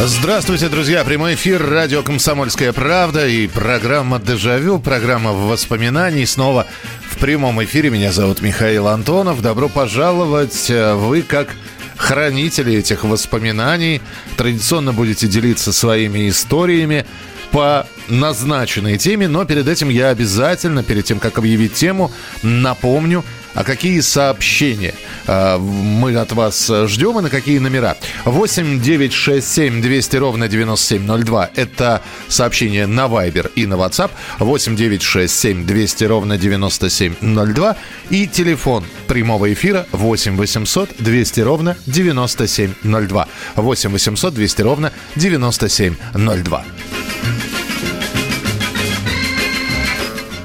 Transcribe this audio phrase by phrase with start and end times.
[0.00, 1.02] Здравствуйте, друзья.
[1.02, 6.24] Прямой эфир радио «Комсомольская правда» и программа «Дежавю», программа воспоминаний.
[6.24, 6.68] Снова
[7.10, 7.90] в прямом эфире.
[7.90, 9.42] Меня зовут Михаил Антонов.
[9.42, 10.70] Добро пожаловать.
[10.70, 11.48] Вы, как
[11.96, 14.00] хранители этих воспоминаний,
[14.36, 17.04] традиционно будете делиться своими историями
[17.50, 22.12] по назначенной теме, но перед этим я обязательно, перед тем, как объявить тему,
[22.42, 23.24] напомню,
[23.54, 24.94] а какие сообщения
[25.26, 27.96] э, мы от вас ждем и на какие номера.
[28.24, 31.50] 8 9 6 7 200 ровно 9702.
[31.54, 34.10] Это сообщение на Viber и на WhatsApp.
[34.38, 37.76] 8 9 6 7 200 ровно 9702.
[38.10, 43.28] И телефон прямого эфира 8 800 200 ровно 9702.
[43.56, 46.64] 8 800 200 ровно 9702.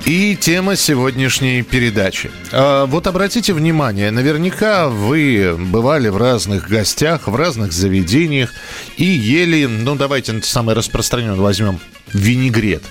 [0.06, 2.30] И тема сегодняшней передачи.
[2.52, 8.54] А, вот обратите внимание, наверняка вы бывали в разных гостях, в разных заведениях
[8.98, 11.80] и ели, ну давайте самый распространенный возьмем,
[12.12, 12.84] винегрет.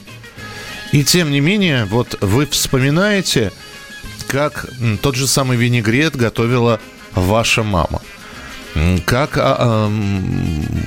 [0.92, 3.52] И тем не менее, вот вы вспоминаете,
[4.27, 4.66] как
[5.02, 6.80] тот же самый винегрет готовила
[7.14, 8.00] ваша мама.
[9.04, 9.92] Как, а, а,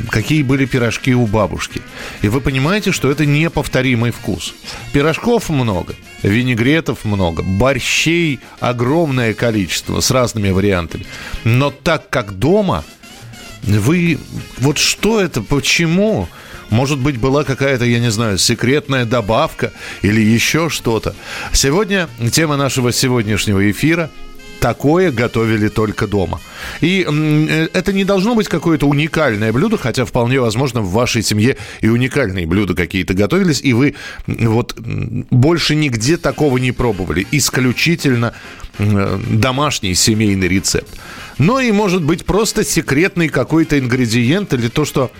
[0.10, 1.82] какие были пирожки у бабушки.
[2.24, 4.56] И вы понимаете, что это неповторимый вкус.
[4.92, 11.06] Пирожков много, винегретов много, борщей огромное количество с разными вариантами.
[11.44, 12.84] Но так как дома,
[13.62, 14.18] вы...
[14.58, 15.42] Вот что это?
[15.42, 16.28] Почему?
[16.70, 21.16] Может быть, была какая-то, я не знаю, секретная добавка или еще что-то.
[21.54, 24.10] Сегодня тема нашего сегодняшнего эфира
[24.60, 26.40] такое готовили только дома.
[26.82, 31.58] И э, это не должно быть какое-то уникальное блюдо, хотя вполне возможно в вашей семье
[31.82, 33.96] и уникальные блюда какие-то готовились, и вы
[34.28, 37.28] вот больше нигде такого не пробовали.
[37.32, 38.34] Исключительно
[38.78, 40.90] э, домашний семейный рецепт.
[41.38, 45.12] Но и может быть просто секретный какой-то ингредиент или то, что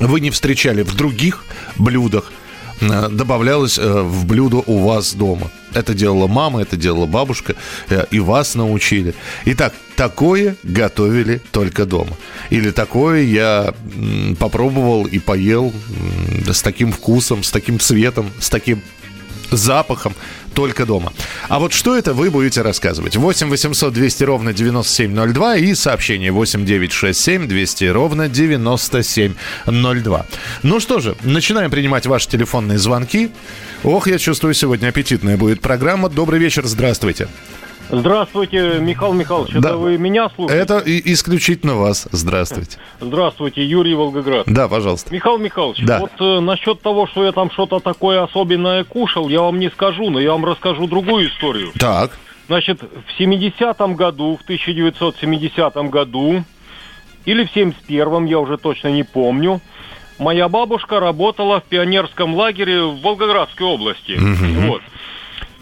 [0.00, 1.44] вы не встречали в других
[1.76, 2.32] блюдах,
[2.80, 5.50] добавлялось э, в блюдо у вас дома.
[5.72, 7.54] Это делала мама, это делала бабушка,
[7.88, 9.14] э, и вас научили.
[9.44, 12.16] Итак, такое готовили только дома.
[12.50, 13.74] Или такое я
[14.38, 15.72] попробовал и поел
[16.46, 18.82] с таким вкусом, с таким цветом, с таким
[19.50, 20.14] запахом
[20.54, 21.12] только дома.
[21.48, 23.16] А вот что это вы будете рассказывать?
[23.16, 30.26] 8 800 200 ровно 9702 и сообщение 8 967 200 ровно 9702.
[30.62, 33.30] Ну что же, начинаем принимать ваши телефонные звонки.
[33.82, 36.08] Ох, я чувствую, сегодня аппетитная будет программа.
[36.08, 37.28] Добрый вечер, здравствуйте.
[37.90, 39.70] Здравствуйте, Михаил Михайлович, Да.
[39.70, 40.62] это вы меня слушаете?
[40.62, 42.08] Это исключительно вас.
[42.10, 42.78] Здравствуйте.
[43.00, 44.44] Здравствуйте, Юрий Волгоград.
[44.46, 45.12] Да, пожалуйста.
[45.14, 46.00] Михаил Михайлович, Да.
[46.00, 50.10] вот э, насчет того, что я там что-то такое особенное кушал, я вам не скажу,
[50.10, 51.72] но я вам расскажу другую историю.
[51.78, 56.44] Так, Значит, в 70-м году, в 1970 году,
[57.24, 59.62] или в 71-м, я уже точно не помню,
[60.18, 64.18] моя бабушка работала в пионерском лагере в Волгоградской области.
[64.68, 64.82] Вот.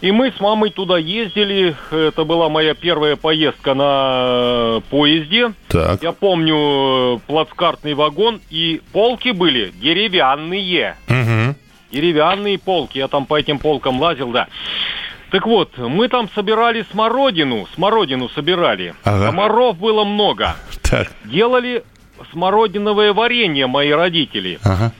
[0.03, 1.77] И мы с мамой туда ездили.
[1.89, 5.53] Это была моя первая поездка на э, поезде.
[5.69, 6.03] так.
[6.03, 10.97] Я помню э, плацкартный вагон, и полки были деревянные.
[11.07, 11.55] Мгм.
[11.93, 12.97] Деревянные полки.
[12.97, 14.47] Я там по этим полкам лазил, да.
[15.31, 17.65] Так вот, мы там собирали смородину.
[17.73, 18.95] Смородину собирали.
[19.05, 19.27] Ага.
[19.27, 20.57] Комаров было много.
[20.81, 21.81] Так, Делали
[22.33, 24.59] смородиновое варенье мои родители.
[24.65, 24.91] ага.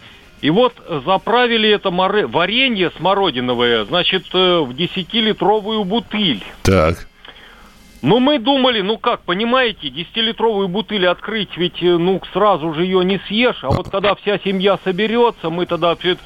[0.44, 0.74] И вот
[1.06, 6.44] заправили это море- варенье смородиновое, значит, э, в 10-литровую бутыль.
[6.64, 7.08] Так.
[8.02, 13.06] Ну, мы думали, ну как, понимаете, 10-литровую бутыль открыть, ведь, э, ну, сразу же ее
[13.06, 15.94] не съешь, а вот когда вся семья соберется, мы тогда...
[15.94, 16.18] это-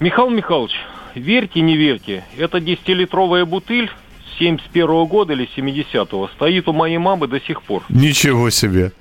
[0.00, 0.74] Михаил Михайлович,
[1.14, 3.90] верьте, не верьте, эта 10-литровая бутыль
[4.38, 7.82] 71 года или 70-го стоит у моей мамы до сих пор.
[7.88, 8.92] Ничего себе.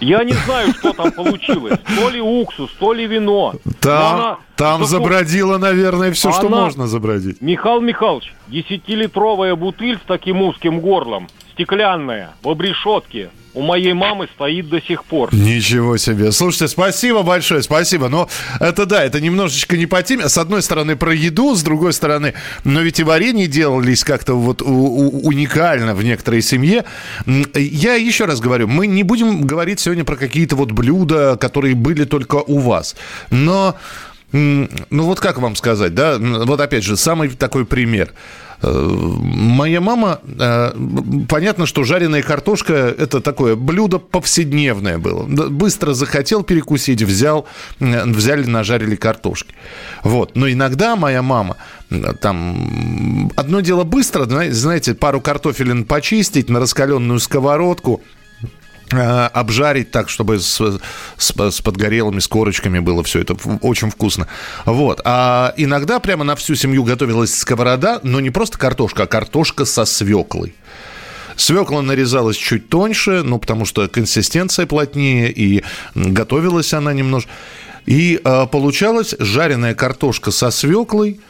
[0.00, 1.78] Я не знаю, что там получилось.
[1.96, 3.54] То ли уксус, то ли вино.
[3.64, 7.42] Но Там, она там заку- забродило, наверное, все, что Она- можно забродить.
[7.42, 11.28] Михаил Михайлович, 10-литровая бутыль с таким узким горлом,
[11.64, 15.34] стеклянная, в обрешетке, у моей мамы стоит до сих пор.
[15.34, 16.32] Ничего себе.
[16.32, 18.08] Слушайте, спасибо большое, спасибо.
[18.08, 18.28] Но
[18.60, 20.28] это да, это немножечко не по теме.
[20.28, 22.34] С одной стороны про еду, с другой стороны,
[22.64, 26.84] но ведь и варенье делались как-то вот у- у- уникально в некоторой семье.
[27.26, 32.04] Я еще раз говорю, мы не будем говорить сегодня про какие-то вот блюда, которые были
[32.04, 32.96] только у вас.
[33.30, 33.74] Но
[34.32, 38.12] ну вот как вам сказать, да, вот опять же, самый такой пример.
[38.62, 40.72] Моя мама, э,
[41.28, 45.22] понятно, что жареная картошка– это такое блюдо повседневное было.
[45.48, 47.46] Быстро захотел перекусить, взял,
[47.78, 49.54] взяли, нажарили картошки.
[50.04, 50.36] Вот.
[50.36, 51.56] Но иногда моя мама,
[52.20, 58.19] там, одно дело быстро, знаете, пару картофелин почистить на раскаленную сковородку– Э,
[58.92, 60.60] обжарить так, чтобы с,
[61.16, 64.26] с, с подгорелыми, с корочками было все это очень вкусно.
[64.64, 65.00] Вот.
[65.04, 69.84] А иногда прямо на всю семью готовилась сковорода, но не просто картошка, а картошка со
[69.84, 70.54] свеклой.
[71.36, 75.64] Свекла нарезалась чуть тоньше, ну, потому что консистенция плотнее, и
[75.94, 77.30] готовилась она немножко.
[77.86, 81.20] И э, получалась жареная картошка со свеклой–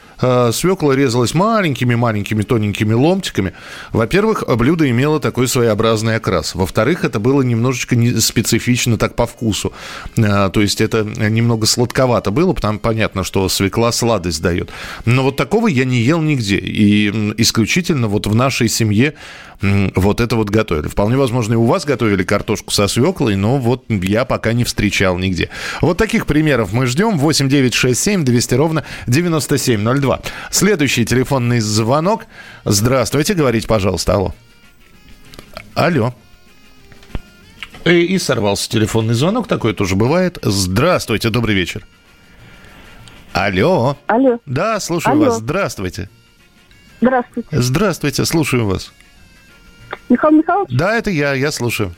[0.51, 3.53] свекла резалась маленькими-маленькими тоненькими ломтиками.
[3.91, 6.55] Во-первых, блюдо имело такой своеобразный окрас.
[6.55, 9.73] Во-вторых, это было немножечко специфично так по вкусу.
[10.17, 14.69] Э, то есть это немного сладковато было, потому понятно, что свекла сладость дает.
[15.05, 16.57] Но вот такого я не ел нигде.
[16.57, 19.15] И исключительно вот в нашей семье
[19.61, 20.87] вот это вот готовили.
[20.87, 25.17] Вполне возможно, и у вас готовили картошку со свеклой, но вот я пока не встречал
[25.17, 25.49] нигде.
[25.81, 27.17] Вот таких примеров мы ждем.
[27.17, 30.10] 8 9 6 7 200 ровно 9702.
[30.49, 32.25] Следующий телефонный звонок.
[32.65, 34.33] Здравствуйте, говорите, пожалуйста, алло.
[35.75, 36.13] Алло.
[37.85, 40.37] И, и сорвался телефонный звонок, такое тоже бывает.
[40.41, 41.85] Здравствуйте, добрый вечер.
[43.33, 43.97] Алло.
[44.07, 44.39] Алло.
[44.45, 45.25] Да, слушаю Алло.
[45.25, 45.37] вас.
[45.37, 46.09] Здравствуйте.
[46.99, 47.47] Здравствуйте.
[47.51, 48.91] Здравствуйте, слушаю вас.
[50.09, 50.69] Михаил Михайлович?
[50.71, 51.93] Да, это я, я слушаю.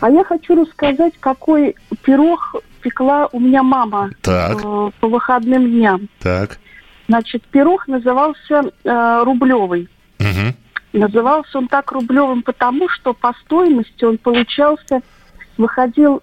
[0.00, 4.58] А я хочу рассказать, какой пирог пекла у меня мама так.
[4.64, 6.08] Э, по выходным дням.
[6.20, 6.58] Так.
[7.08, 9.88] Значит, пирог назывался э, рублевый.
[10.20, 10.54] Угу.
[10.92, 15.00] Назывался он так рублевым, потому что по стоимости он получался,
[15.56, 16.22] выходил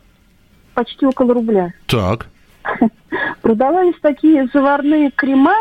[0.76, 1.74] почти около рубля.
[1.88, 2.28] Так.
[3.42, 5.56] Продавались такие заварные крема,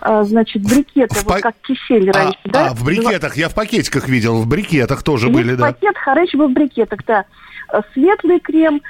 [0.00, 1.40] а, значит, брикеты, в вот па...
[1.40, 2.66] как кисель а, раньше, а, да?
[2.68, 5.66] А, в брикетах, я в пакетиках видел, в брикетах тоже Есть были, да?
[5.66, 7.24] пакет, хареч был в брикетах, да.
[7.72, 8.80] Э, светлый крем э,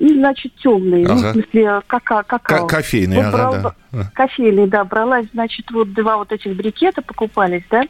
[0.00, 1.14] и, значит, темный, ага.
[1.14, 2.22] ну, в смысле, какао.
[2.22, 2.66] какао.
[2.66, 4.10] кофейный, вот ага, брал, да.
[4.14, 7.82] Кофейный, да, бралась, значит, вот два вот этих брикета покупались, да,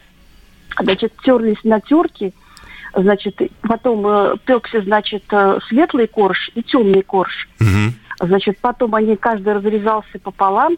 [0.79, 2.33] значит, терлись на терке,
[2.95, 7.47] значит, потом э, пекся, значит, э, светлый корж и темный корж.
[7.59, 8.27] Угу.
[8.27, 10.77] Значит, потом они, каждый разрезался пополам,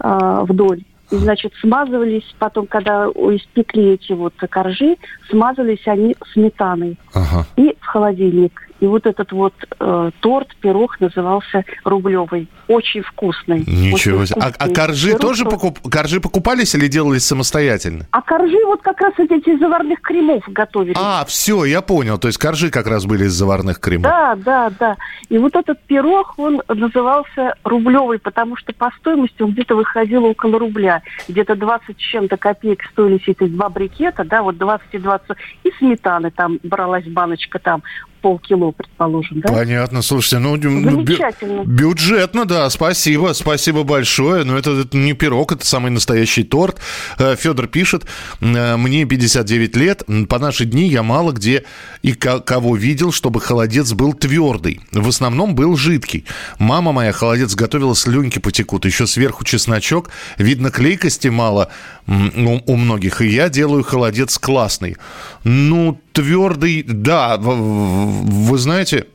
[0.00, 0.82] э, вдоль.
[1.10, 4.96] И, значит, смазывались, потом, когда испекли эти вот коржи,
[5.30, 6.98] смазывались они сметаной.
[7.14, 7.46] Ага.
[7.56, 8.67] И в холодильник.
[8.80, 12.48] И вот этот вот э, торт, пирог назывался рублевый.
[12.68, 13.60] Очень вкусный.
[13.66, 14.40] Ничего себе.
[14.40, 15.80] А, а коржи пирог, тоже покуп...
[15.90, 18.06] коржи покупались или делались самостоятельно?
[18.10, 20.94] А коржи вот как раз из этих заварных кремов готовили.
[20.96, 22.18] А, все, я понял.
[22.18, 24.10] То есть коржи как раз были из заварных кремов.
[24.10, 24.96] Да, да, да.
[25.30, 30.58] И вот этот пирог, он назывался рублевый, потому что по стоимости он где-то выходил около
[30.58, 31.02] рубля.
[31.26, 35.30] Где-то 20 с чем-то копеек стоили эти два брикета, да, вот 20 и 20.
[35.64, 37.82] И сметаны там бралась баночка там
[38.20, 39.52] полкило, предположим, да?
[39.52, 41.60] Понятно, слушайте, ну, ну Замечательно.
[41.62, 46.78] Бю- бюджетно, да, спасибо, спасибо большое, но это, это не пирог, это самый настоящий торт.
[47.18, 48.04] Э, Федор пишет,
[48.40, 51.64] э, мне 59 лет, по наши дни я мало где
[52.02, 56.24] и кого видел, чтобы холодец был твердый, в основном был жидкий.
[56.58, 61.70] Мама моя холодец готовила, слюнки потекут, еще сверху чесночок, видно клейкости мало
[62.06, 64.96] у, у многих, и я делаю холодец классный.
[65.44, 69.06] Ну, твердый, да, вы знаете,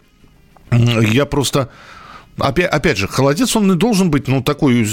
[0.72, 1.70] я просто
[2.38, 4.86] Опять, опять же, холодец, он и должен быть, ну, такой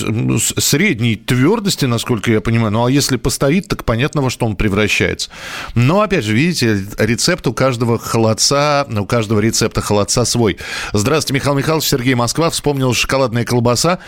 [0.58, 2.72] средней твердости, насколько я понимаю.
[2.72, 5.30] Ну, а если постоит, так понятно, во что он превращается.
[5.74, 10.58] Но, опять же, видите, рецепт у каждого холодца, у каждого рецепта холодца свой.
[10.92, 12.50] Здравствуйте, Михаил Михайлович, Сергей Москва.
[12.50, 14.00] Вспомнил шоколадная колбаса.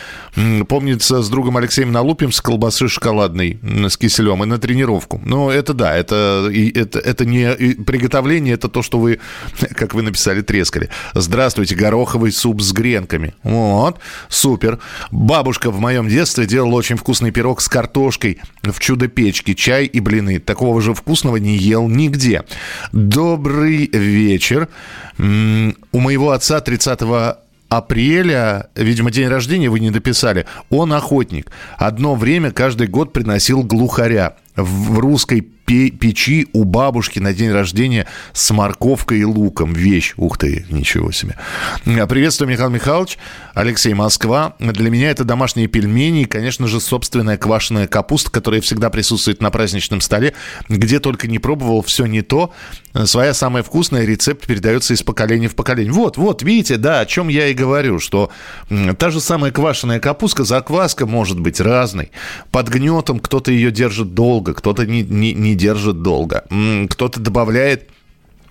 [0.68, 3.58] Помнится, с другом Алексеем налупим с колбасы шоколадной,
[3.88, 5.20] с киселем и на тренировку.
[5.24, 9.20] Ну, это да, это, это, это не приготовление, это то, что вы,
[9.74, 10.90] как вы написали, трескали.
[11.14, 13.34] Здравствуйте, гороховый суп с гренками гренками.
[13.42, 13.98] Вот,
[14.28, 14.78] супер.
[15.10, 20.38] Бабушка в моем детстве делала очень вкусный пирог с картошкой в чудо-печке, чай и блины.
[20.38, 22.44] Такого же вкусного не ел нигде.
[22.92, 24.68] Добрый вечер.
[25.18, 27.00] У моего отца 30
[27.68, 31.50] апреля, видимо, день рождения вы не дописали, он охотник.
[31.78, 34.36] Одно время каждый год приносил глухаря.
[34.56, 39.72] В русской печи у бабушки на день рождения с морковкой и луком.
[39.72, 40.12] Вещь.
[40.18, 41.36] Ух ты, ничего себе.
[41.84, 43.16] Приветствую, Михаил Михайлович.
[43.54, 44.54] Алексей Москва.
[44.58, 49.50] Для меня это домашние пельмени и, конечно же, собственная квашеная капуста, которая всегда присутствует на
[49.50, 50.34] праздничном столе.
[50.68, 52.52] Где только не пробовал, все не то.
[53.04, 55.92] Своя самая вкусная рецепт передается из поколения в поколение.
[55.92, 58.30] Вот, вот, видите, да, о чем я и говорю, что
[58.98, 62.10] та же самая квашеная капустка, закваска может быть разной.
[62.50, 66.44] Под гнетом кто-то ее держит долго, кто-то не, не, не держит долго.
[66.88, 67.88] Кто-то добавляет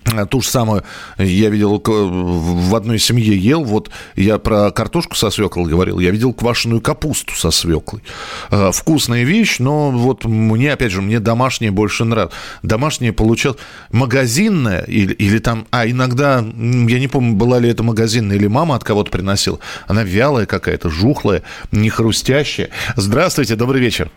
[0.04, 0.82] а, ту же самую
[1.18, 6.32] я видел в одной семье ел, вот я про картошку со свеклой говорил, я видел
[6.32, 8.02] квашеную капусту со свеклой.
[8.50, 12.36] А, вкусная вещь, но вот мне, опять же, мне домашнее больше нравится.
[12.62, 13.56] Домашнее получал
[13.90, 18.74] магазинное или, или там, а иногда, я не помню, была ли это магазинная или мама
[18.74, 22.70] от кого-то приносила, она вялая какая-то, жухлая, не хрустящая.
[22.96, 24.10] Здравствуйте, добрый вечер.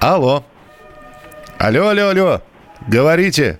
[0.00, 0.44] Алло.
[1.60, 2.40] Алло, алло, алло.
[2.88, 3.58] Говорите.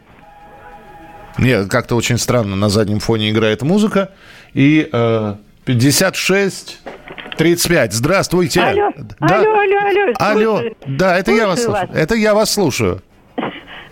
[1.36, 4.12] Нет, как-то очень странно на заднем фоне играет музыка.
[4.54, 5.34] И э,
[5.66, 6.80] 56
[7.36, 7.92] 35.
[7.92, 8.62] Здравствуйте.
[8.62, 9.36] Алло, да.
[9.36, 10.14] алло, алло, алло.
[10.18, 11.88] Алло, да, это я вас слушаю.
[11.88, 11.96] Вас.
[11.98, 13.02] Это я вас слушаю.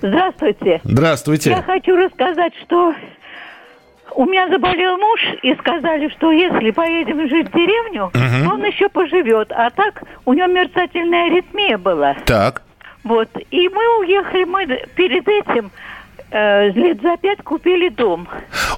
[0.01, 0.81] Здравствуйте.
[0.85, 1.51] Здравствуйте.
[1.51, 2.95] Я хочу рассказать, что
[4.15, 8.55] у меня заболел муж, и сказали, что если поедем жить в деревню, угу.
[8.55, 9.53] он еще поживет.
[9.53, 12.17] А так у него мерцательная аритмия была.
[12.25, 12.63] Так.
[13.05, 13.29] Вот.
[13.51, 15.71] И мы уехали, мы перед этим
[16.31, 18.29] лет за пять купили дом.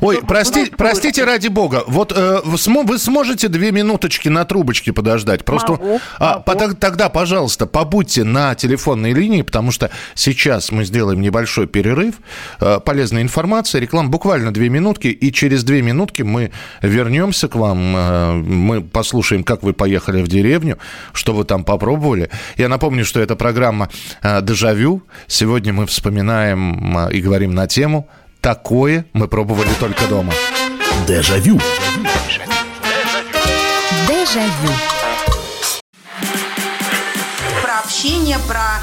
[0.01, 5.45] Ой, прости, простите ради бога, вот э, вы сможете две минуточки на трубочке подождать?
[5.45, 6.75] Просто могу, а, могу.
[6.75, 12.17] тогда, пожалуйста, побудьте на телефонной линии, потому что сейчас мы сделаем небольшой перерыв,
[12.61, 16.53] э, полезная информация, реклама, буквально две минутки, и через две минутки мы
[16.83, 20.79] вернемся к вам, э, мы послушаем, как вы поехали в деревню,
[21.13, 22.31] что вы там попробовали.
[22.57, 23.89] Я напомню, что это программа
[24.23, 25.03] э, «Дежавю».
[25.27, 28.07] Сегодня мы вспоминаем э, и говорим говорим на тему
[28.43, 30.31] «Такое мы пробовали только дома».
[31.09, 31.59] Дежавю.
[34.07, 34.75] Дежавю.
[37.63, 38.83] Про общение, про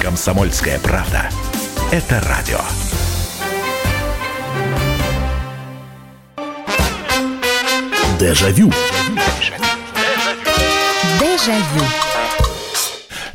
[0.00, 1.28] Комсомольская правда.
[1.92, 2.58] Это радио.
[8.18, 8.72] Дежавю.
[11.20, 11.84] Дежавю.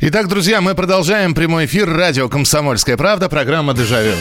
[0.00, 4.16] Итак, друзья, мы продолжаем прямой эфир радио «Комсомольская правда», программа «Дежавю».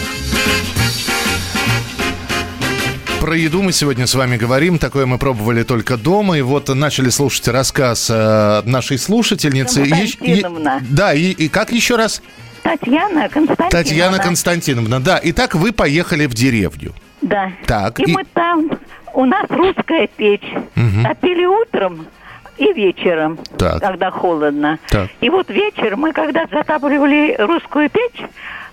[3.26, 4.78] Про еду мы сегодня с вами говорим.
[4.78, 6.38] Такое мы пробовали только дома.
[6.38, 9.84] И вот начали слушать рассказ э, нашей слушательницы.
[9.84, 10.80] Константиновна.
[10.80, 12.22] И, и, да, и, и как еще раз?
[12.62, 13.70] Татьяна Константиновна.
[13.72, 15.20] Татьяна Константиновна, да.
[15.24, 16.94] Итак, вы поехали в деревню.
[17.24, 17.52] Да.
[17.66, 18.00] Так.
[18.00, 18.14] И, и...
[18.14, 18.70] мы там,
[19.16, 20.54] у нас русская печь.
[20.76, 21.04] Угу.
[21.06, 22.06] Топили утром
[22.60, 23.82] и вечером, так.
[23.82, 24.78] когда холодно.
[24.90, 25.10] Так.
[25.22, 28.24] И вот вечер мы, когда затапливали русскую печь,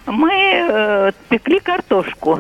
[0.04, 2.38] мы э, пекли картошку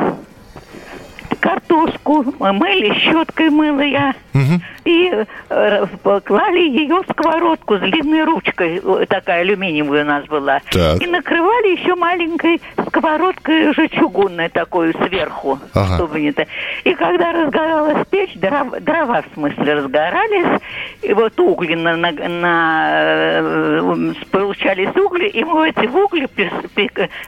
[1.42, 4.14] картошку мыли, щеткой мыла я.
[4.32, 4.60] Угу.
[4.84, 5.86] И э,
[6.24, 10.60] клали ее в сковородку с длинной ручкой, такая алюминиевая у нас была.
[10.70, 11.00] Так.
[11.00, 15.58] И накрывали еще маленькой сковородкой уже чугунной такой сверху.
[15.74, 15.96] Ага.
[15.96, 16.46] Чтобы не то.
[16.84, 20.60] И когда разгоралась печь, дрова, дрова в смысле разгорались,
[21.02, 22.90] и вот угли на, на, на
[23.40, 26.28] э, получались угли, и мы эти угли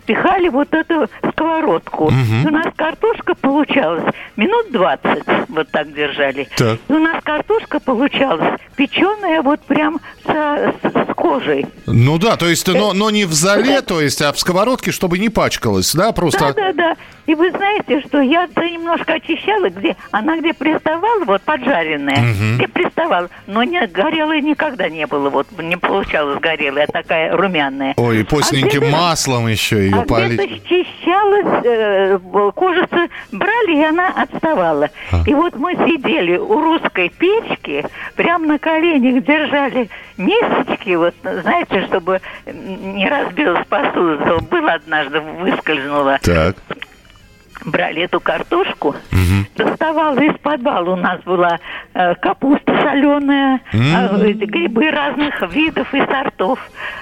[0.07, 2.07] пихали вот эту сковородку.
[2.07, 2.15] Угу.
[2.45, 4.05] И у нас картошка получалась
[4.37, 6.49] минут 20 вот так держали.
[6.57, 6.79] Так.
[6.89, 7.44] И у нас картошка
[7.85, 11.67] получалась печеная вот прям с, с, кожей.
[11.87, 15.19] Ну да, то есть, но, но не в зале, то есть, а в сковородке, чтобы
[15.19, 16.53] не пачкалась, да, просто...
[16.53, 16.97] Да, да, да.
[17.27, 22.57] И вы знаете, что я немножко очищала, где она где приставала, вот поджаренная, угу.
[22.57, 27.95] где приставала, но не горелой никогда не было, вот не получалось горелая, такая румяная.
[27.97, 30.39] Ой, и постненьким а маслом еще ее а полить.
[30.39, 32.19] где-то счищалась, э,
[32.55, 34.91] кожица брали, и она отставала.
[35.11, 35.23] А.
[35.27, 37.09] И вот мы сидели у русской
[37.41, 37.85] печки,
[38.17, 46.19] прям на коленях держали мисочки, вот, знаете, чтобы не разбилась посуда, было однажды выскользнула.
[46.23, 46.57] Так
[47.65, 48.95] брали эту картошку,
[49.57, 50.93] доставала из подвала.
[50.93, 51.59] У нас была
[51.95, 56.59] э, капуста соленая, э, грибы разных видов и сортов.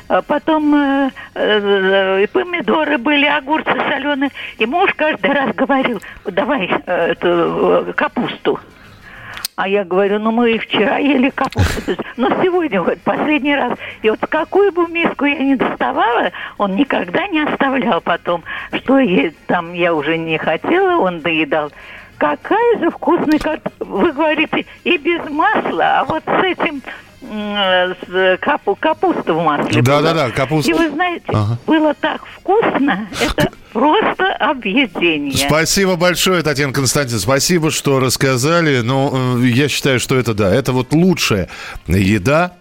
[0.09, 4.31] А потом э, э, и помидоры были, огурцы соленые.
[4.59, 8.61] И муж каждый раз говорил, давай э, эту э, капусту.
[9.63, 13.79] А я говорю, ну мы и вчера ели капусту, но сегодня вот последний раз.
[14.03, 18.43] И вот какую бы миску я не доставала, он никогда не оставлял потом,
[18.73, 21.71] что е- там я уже не хотела, он доедал.
[22.19, 23.85] Какая же вкусная картошка.
[23.85, 26.83] Вы говорите, и без масла, а вот с этим
[28.41, 29.83] капу, капуста в масле.
[29.83, 30.03] была.
[30.03, 30.71] Да-да-да, капуста.
[30.71, 31.59] И вы знаете, Ага.
[31.67, 35.47] было так вкусно, это просто объедение.
[35.49, 37.19] Спасибо большое, Татьяна Константин.
[37.19, 38.81] Спасибо, что рассказали.
[38.81, 41.49] Ну, э, я считаю, что это да, это вот лучшая
[41.87, 42.53] еда.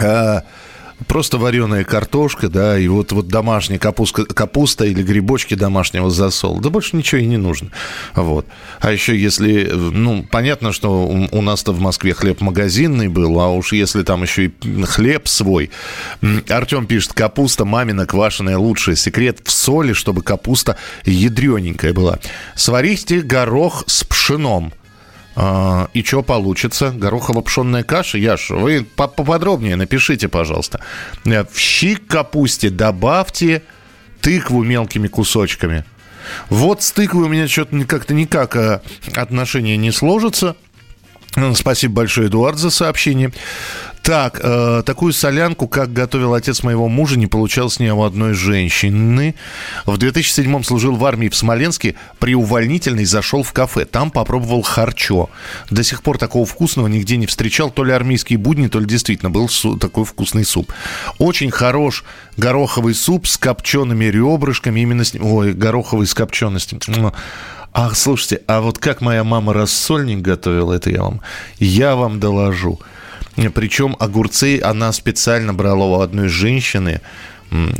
[0.00, 0.40] Э,
[1.06, 6.60] Просто вареная картошка, да, и вот, вот домашняя капуста, капуста или грибочки домашнего засола.
[6.60, 7.70] Да больше ничего и не нужно.
[8.16, 8.46] Вот.
[8.80, 13.48] А еще если, ну, понятно, что у, у нас-то в Москве хлеб магазинный был, а
[13.48, 15.70] уж если там еще и хлеб свой.
[16.48, 18.96] Артем пишет, капуста мамина квашеная лучшая.
[18.96, 22.18] Секрет в соли, чтобы капуста ядрененькая была.
[22.56, 24.72] Сварите горох с пшеном.
[25.40, 26.88] А, И что получится?
[26.96, 28.18] Горохово-пшенная каша?
[28.18, 30.80] Яш, вы по- поподробнее напишите, пожалуйста.
[31.24, 33.62] Э, В щи к капусте добавьте
[34.20, 35.84] тыкву мелкими кусочками.
[36.50, 38.80] Вот с тыквой у меня что-то как-то никак э,
[39.14, 40.56] отношения не сложится.
[41.36, 43.30] М, Спасибо большое, Эдуард, за сообщение.
[44.02, 49.34] Так, э, такую солянку, как готовил отец моего мужа, не получалось ни у одной женщины.
[49.84, 51.94] В 2007-м служил в армии в Смоленске.
[52.18, 53.84] При увольнительной зашел в кафе.
[53.84, 55.28] Там попробовал харчо.
[55.70, 57.70] До сих пор такого вкусного нигде не встречал.
[57.70, 60.72] То ли армейские будни, то ли действительно был су- такой вкусный суп.
[61.18, 62.04] Очень хорош
[62.36, 64.80] гороховый суп с копчеными ребрышками.
[64.80, 65.14] Именно с...
[65.20, 66.80] Ой, гороховый с копченостью.
[67.72, 71.20] Ах, слушайте, а вот как моя мама рассольник готовила, это я вам,
[71.58, 72.80] я вам доложу.
[73.54, 77.00] Причем огурцы она специально брала у одной женщины,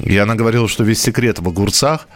[0.05, 2.09] и она говорила, что весь секрет в огурцах,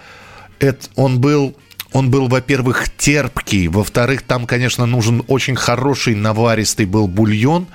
[0.61, 1.56] это, он был,
[1.92, 7.66] он был, во-первых, терпкий, во-вторых, там, конечно, нужен очень хороший наваристый был бульон,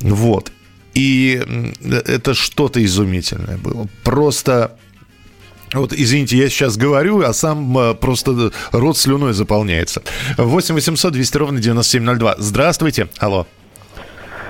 [0.00, 0.50] вот.
[0.94, 1.42] И
[1.82, 3.88] это что-то изумительное было.
[4.04, 4.76] Просто
[5.72, 10.02] вот, извините, я сейчас говорю, а сам э, просто рот слюной заполняется.
[10.38, 12.36] 8 800 200 ровно 9702.
[12.38, 13.08] Здравствуйте.
[13.18, 13.48] Алло.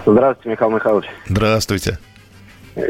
[0.07, 1.07] Здравствуйте, Михаил Михайлович.
[1.27, 1.99] Здравствуйте.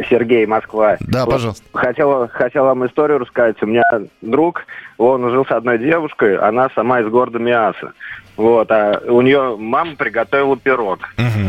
[0.09, 0.97] Сергей, Москва.
[1.01, 1.65] Да, Вот пожалуйста.
[1.75, 3.63] Хотел, хотел вам историю рассказать.
[3.63, 3.83] У меня
[4.23, 4.63] друг,
[4.97, 7.93] он жил с одной девушкой, она сама из города Миаса.
[8.37, 11.01] Вот, а у нее мама приготовила пирог.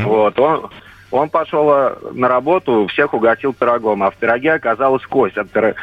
[0.03, 0.69] Вот, он,
[1.11, 5.73] он пошел э, на работу, всех угостил пирогом, а в пироге оказалась кость от, а-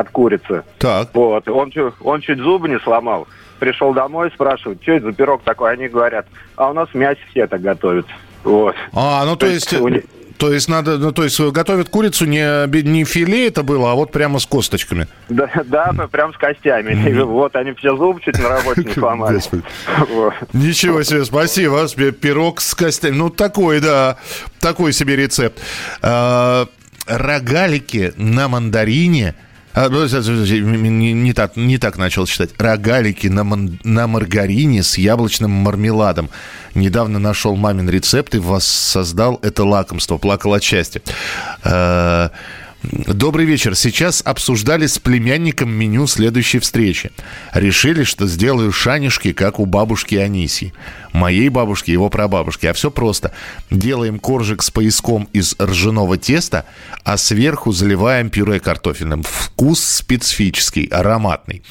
[0.00, 0.62] от курицы.
[0.78, 1.08] Так.
[1.14, 3.28] Вот, он, он чуть зубы не сломал.
[3.60, 5.72] Пришел домой, спрашивает, что это за пирог такой?
[5.72, 8.06] Они говорят, а у нас мясе все так готовят.
[8.44, 8.74] Вот.
[8.92, 9.72] А, ну то есть...
[9.74, 10.04] у них-
[10.38, 14.10] То есть надо, ну то есть готовят курицу не, не филе это было, а вот
[14.10, 15.06] прямо с косточками.
[15.28, 17.08] Да, да, прям с костями.
[17.08, 19.40] И вот они все зубы чуть на работе не сломали.
[20.10, 20.34] Вот.
[20.52, 21.86] Ничего себе, спасибо.
[22.12, 23.14] Пирог с костями.
[23.14, 24.16] Ну, такой, да,
[24.58, 25.60] такой себе рецепт.
[26.02, 26.66] А,
[27.06, 29.34] рогалики на мандарине.
[29.74, 32.50] А, ну, не, не так, не так начал читать.
[32.58, 36.28] Рогалики на, ман- на маргарине с яблочным мармеладом.
[36.74, 40.18] Недавно нашел мамин рецепт и воссоздал это лакомство.
[40.18, 41.02] Плакал от счастья.
[41.64, 42.30] А,
[42.82, 43.76] Добрый вечер.
[43.76, 47.12] Сейчас обсуждали с племянником меню следующей встречи.
[47.54, 50.72] Решили, что сделаю шанишки, как у бабушки Анисии.
[51.12, 52.66] Моей бабушки, его прабабушки.
[52.66, 53.32] А все просто.
[53.70, 56.64] Делаем коржик с пояском из ржаного теста,
[57.04, 59.22] а сверху заливаем пюре картофельным.
[59.22, 61.62] Вкус специфический, ароматный.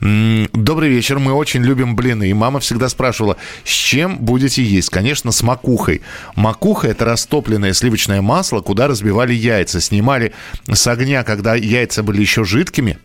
[0.00, 1.18] Добрый вечер.
[1.18, 2.30] Мы очень любим блины.
[2.30, 4.90] И мама всегда спрашивала, с чем будете есть?
[4.90, 6.02] Конечно, с макухой.
[6.34, 9.80] Макуха– это растопленное сливочное масло, куда разбивали яйца.
[9.80, 10.32] Снимали
[10.66, 12.98] с огня, когда яйца были еще жидкими,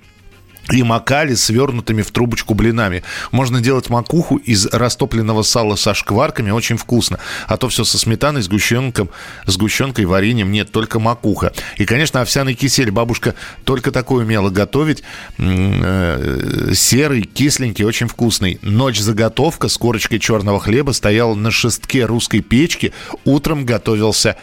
[0.71, 3.03] и макали свернутыми в трубочку блинами.
[3.31, 7.19] Можно делать макуху из растопленного сала со шкварками, очень вкусно.
[7.47, 9.09] А то все со сметаной, сгущенком,
[9.45, 10.51] сгущенкой, вареньем.
[10.51, 11.53] Нет, только макуха.
[11.77, 12.91] И, конечно, овсяный кисель.
[12.91, 15.03] Бабушка только такое умела готовить.
[15.37, 18.59] Э, Серый, кисленький, очень вкусный.
[18.61, 22.93] Ночь заготовка с корочкой черного хлеба стояла на шестке русской печки.
[23.23, 24.35] Утром готовился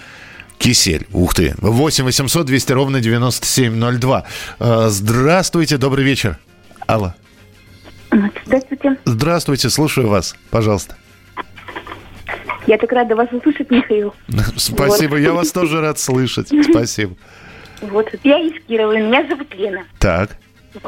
[0.62, 1.06] Кисель.
[1.12, 1.54] Ух ты.
[1.58, 4.24] 8 800 200 ровно 9702.
[4.60, 6.38] Э, Здравствуйте, добрый вечер.
[6.86, 7.14] Алло.
[8.46, 8.96] Здравствуйте.
[9.04, 10.36] Здравствуйте, слушаю вас.
[10.50, 10.96] Пожалуйста.
[12.68, 14.14] Я так рада вас услышать, Михаил.
[14.56, 15.20] Спасибо, Вот.
[15.20, 16.48] я вас тоже рад слышать.
[16.70, 17.16] Спасибо.
[17.80, 19.84] Вот, я из Кирова, меня зовут Лена.
[19.98, 20.36] Так.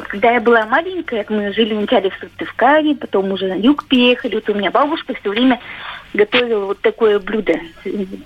[0.07, 4.37] Когда я была маленькая, мы жили вначале в Сыктывкаре, потом уже на юг переехали.
[4.37, 5.61] Вот у меня бабушка все время
[6.15, 7.55] готовила вот такое блюдо.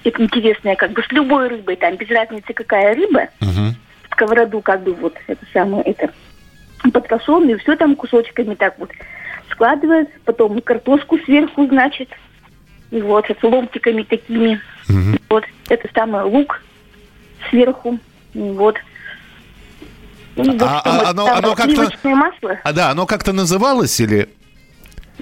[0.05, 3.29] Это интересное, как бы с любой рыбой, там без разницы какая рыба.
[3.40, 3.74] Мгм.
[4.09, 6.12] В сковороду как бы вот это самое, это
[6.92, 8.90] потрошенное, все там кусочками так вот
[9.51, 10.12] складывается.
[10.24, 12.09] Потом картошку сверху, значит.
[12.90, 14.61] И вот с ломтиками такими.
[15.29, 16.62] Вот это самое лук
[17.51, 17.98] сверху.
[18.35, 18.77] И Вот.
[20.37, 22.59] И вот А- а оно- оно как-то- масло.
[22.62, 24.29] А да, оно как-то называлось или...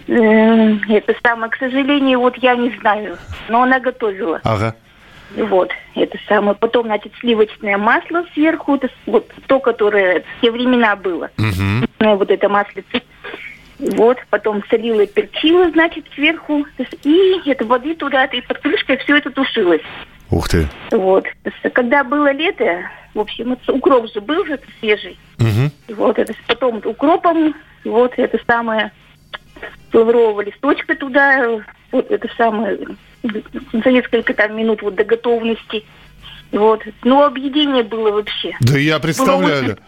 [0.07, 3.19] Э, Это самое, к сожалению, вот я не знаю.
[3.49, 4.41] Но она готовила.
[4.45, 4.75] Ага.
[5.37, 6.57] Вот, это самое.
[6.57, 8.77] Потом, значит, сливочное масло сверху.
[8.77, 11.31] Это вот то, которое в те времена было.
[11.37, 11.87] Мгм.
[11.99, 13.03] Ну, Вот это маслице.
[13.79, 16.65] Вот, потом солила и перчила, значит, сверху.
[17.03, 19.83] И это воды туда, и под крышкой все это тушилось.
[20.31, 20.67] Ух ты.
[20.93, 21.27] Вот.
[21.75, 25.19] Когда было лето, в общем, это укроп же был же свежий.
[25.89, 27.55] И Вот это потом укропом,
[27.85, 28.93] вот это самое
[29.93, 32.79] лаврового листочка туда, вот это самое
[33.73, 35.85] за несколько там минут вот до готовности.
[36.53, 36.83] Вот.
[37.03, 38.57] Ну, объедение было вообще.
[38.61, 39.79] Да я представляю.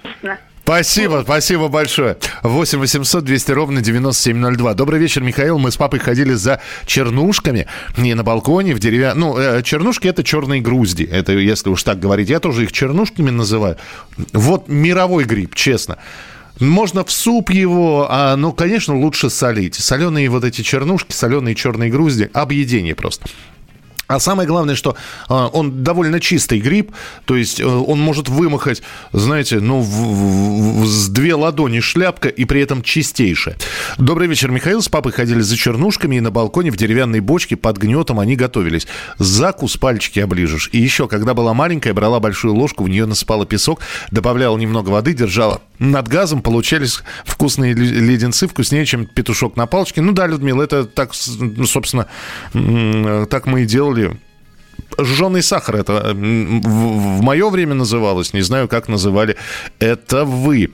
[0.69, 2.19] Спасибо, спасибо большое.
[2.43, 4.75] 8 800 200 ровно 9702.
[4.75, 5.59] Добрый вечер, Михаил.
[5.59, 7.67] Мы с папой ходили за чернушками.
[7.97, 9.15] Не на балконе, в деревя...
[9.15, 11.05] Ну, э, чернушки это черные грузди.
[11.05, 12.29] Это, если уж так говорить.
[12.29, 13.79] Я тоже их чернушками называю.
[14.35, 15.97] Вот мировой гриб, честно.
[16.61, 19.75] Можно в суп его, а, ну, конечно, лучше солить.
[19.77, 23.29] Соленые вот эти чернушки, соленые черные грузди, объедение просто.
[24.07, 24.97] А самое главное, что
[25.29, 26.93] э, он довольно чистый гриб,
[27.27, 32.47] то есть э, он может вымахать, знаете, ну, в- в- с две ладони шляпка и
[32.47, 33.59] при этом чистейшая.
[33.99, 34.81] Добрый вечер, Михаил.
[34.81, 38.87] С папой ходили за чернушками и на балконе в деревянной бочке под гнетом они готовились.
[39.19, 40.71] Закус пальчики оближешь.
[40.73, 45.13] И еще, когда была маленькая, брала большую ложку, в нее насыпала песок, добавляла немного воды,
[45.13, 50.01] держала над газом, получались вкусные ле- леденцы, вкуснее, чем петушок на палочке.
[50.01, 52.07] Ну да, Людмила, это так, ну, собственно,
[53.27, 54.19] так мы и делали.
[55.01, 59.37] Жженый сахар это в, мое время называлось, не знаю, как называли
[59.79, 60.73] это вы.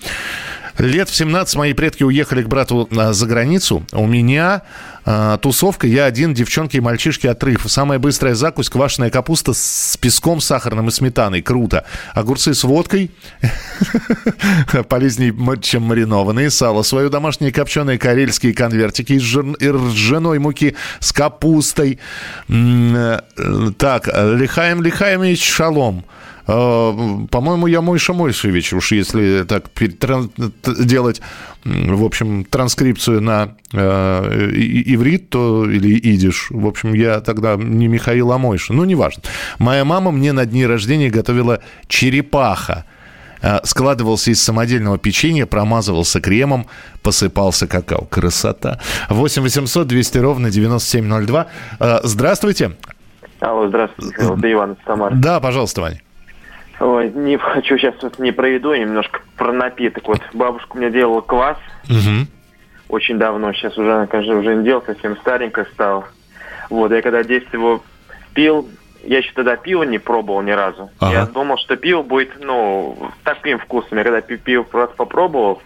[0.78, 3.84] Лет в 17 мои предки уехали к брату а, за границу.
[3.92, 4.62] У меня
[5.04, 7.64] а, тусовка, я один, девчонки и мальчишки отрыв.
[7.66, 11.42] Самая быстрая закусь, квашеная капуста с песком сахарным и сметаной.
[11.42, 11.84] Круто.
[12.14, 13.10] Огурцы с водкой,
[14.88, 16.50] полезнее, чем маринованные.
[16.50, 21.98] Сало свое домашнее копченые карельские конвертики из и ржаной муки с капустой.
[22.48, 23.20] Э,
[23.78, 26.04] Так, Лихаем Лихаемович Шалом.
[26.46, 26.92] Э,
[27.30, 29.64] По-моему, я Мойша Мойшевич, уж если так
[30.64, 31.20] делать,
[31.64, 34.50] в общем, транскрипцию на э,
[34.86, 36.48] иврит то, или идиш.
[36.50, 38.72] В общем, я тогда не Михаил, а Мойша.
[38.72, 39.22] Ну, неважно.
[39.58, 42.84] Моя мама мне на дни рождения готовила черепаха.
[43.40, 46.66] Э, Складывался из самодельного печенья, промазывался кремом,
[47.02, 48.04] посыпался какао.
[48.04, 48.80] Красота.
[49.08, 51.46] 8 800 200 ровно 9702.
[51.80, 52.72] Э, Здравствуйте.
[53.40, 55.16] Алло, здравствуйте, Михаил, это Иван из Самары.
[55.16, 56.00] Да, пожалуйста, Ваня.
[56.84, 60.06] Ой, не хочу сейчас вот не про еду, а немножко про напиток.
[60.06, 61.56] Вот бабушка меня делала квас
[61.88, 62.28] Мгм.
[62.88, 66.06] очень давно, сейчас уже, она, конечно, уже не делала, совсем старенькая стала.
[66.68, 67.82] Вот, я когда детстве его
[68.34, 68.68] пил,
[69.02, 70.90] я еще тогда пиво не пробовал ни разу.
[70.98, 71.12] Ага.
[71.12, 73.98] Я думал, что пиво будет, ну, таким вкусным.
[73.98, 75.62] Я когда пи- пиво раз попробовал,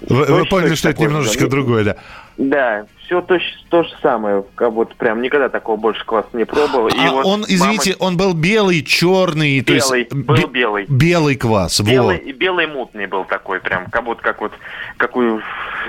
[0.00, 1.96] Вы, вы поняли, что это немножечко другое, да?
[2.36, 6.88] Да, все то, то же самое, как будто прям никогда такого больше кваса не пробовал.
[6.88, 10.86] И а вот он, извините, он был белый, черный, то есть Белый, был бе- белый.
[10.88, 11.80] белый квас.
[11.80, 12.26] Белый, вот.
[12.26, 14.52] и белый мутный был такой, прям, как будто как вот,
[14.96, 15.42] какую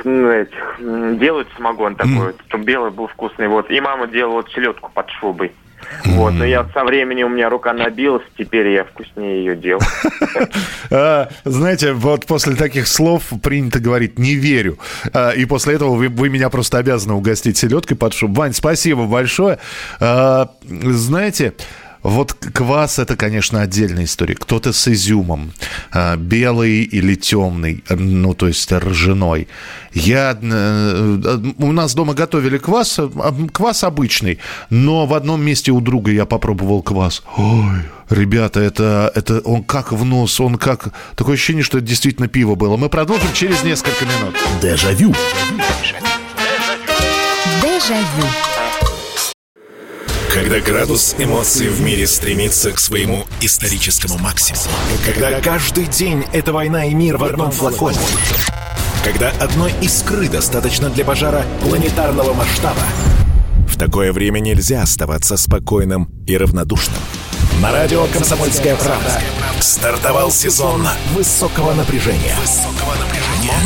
[0.03, 3.69] ну, этих, м, делают самогон такой, чтобы белый был вкусный, вот.
[3.71, 5.51] И мама делала вот селедку под шубой.
[6.06, 9.82] Вот, но я со временем, у меня рука набилась, теперь я вкуснее ее делал.
[10.95, 14.77] А, знаете, вот после таких слов принято говорить «не верю».
[15.12, 18.41] А, и после этого вы, вы меня просто обязаны угостить селедкой под шубу.
[18.41, 19.58] Вань, спасибо большое.
[19.99, 21.53] А, знаете,
[22.04, 24.36] вот квас это, конечно, отдельная история.
[24.36, 25.54] Кто-то с изюмом,
[25.92, 29.48] а, белый или темный, ну, то есть ржаной.
[29.94, 34.39] Я, э, у нас дома готовили квас, а, квас обычный,
[34.70, 37.24] но в одном месте у друга я попробовал квас.
[37.38, 40.89] Ой, ребята, это, это он как в нос, он как...
[41.16, 42.76] Такое ощущение, что это действительно пиво было.
[42.76, 44.36] Мы продолжим через несколько минут.
[44.62, 45.13] Дежавю.
[47.62, 48.53] Дежавю.
[50.34, 54.63] Когда градус эмоций в мире стремится к своему историческому максимуму.
[55.06, 58.00] Когда каждый день это война и мир в одном флаконе.
[59.04, 62.82] Когда одной искры достаточно для пожара планетарного масштаба.
[63.67, 66.98] В такое время нельзя оставаться спокойным и равнодушным.
[67.62, 69.22] На радио «Комсомольская правда»
[69.60, 72.36] стартовал сезон высокого напряжения.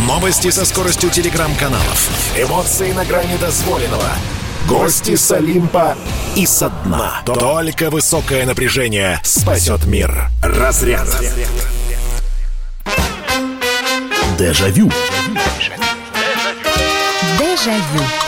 [0.06, 2.10] Новости со скоростью телеграм-каналов.
[2.38, 4.12] Эмоции на грани дозволенного.
[4.68, 5.96] Гости с Олимпа
[6.36, 7.22] и со дна.
[7.26, 10.30] Только высокое напряжение спасет мир.
[10.44, 11.08] Разряд.
[14.38, 14.92] Дежавю.
[17.40, 18.27] Дежавю.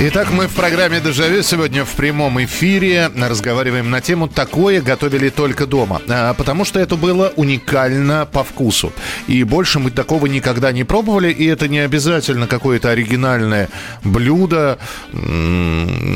[0.00, 5.66] Итак, мы в программе «Дежавю» сегодня в прямом эфире разговариваем на тему «Такое готовили только
[5.66, 6.00] дома».
[6.08, 8.92] А, потому что это было уникально по вкусу.
[9.26, 11.32] И больше мы такого никогда не пробовали.
[11.32, 13.70] И это не обязательно какое-то оригинальное
[14.04, 14.78] блюдо.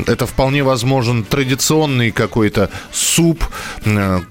[0.06, 3.44] Это вполне возможен традиционный какой-то суп,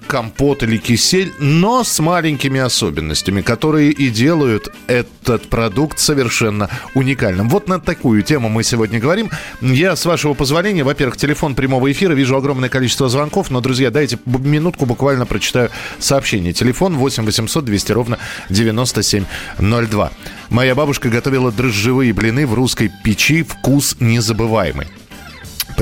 [0.06, 7.50] компот или кисель, но с маленькими особенностями, которые и делают этот продукт совершенно уникальным.
[7.50, 9.28] Вот на такую тему мы сегодня говорим.
[9.60, 14.18] Я, с вашего позволения, во-первых, телефон прямого эфира, вижу огромное количество звонков, но, друзья, дайте
[14.26, 16.52] минутку, буквально прочитаю сообщение.
[16.52, 18.18] Телефон 8 800 200 ровно
[18.50, 20.10] 9702.
[20.50, 23.42] Моя бабушка готовила дрожжевые блины в русской печи.
[23.42, 24.86] Вкус незабываемый.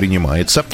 [0.00, 0.64] Принимается.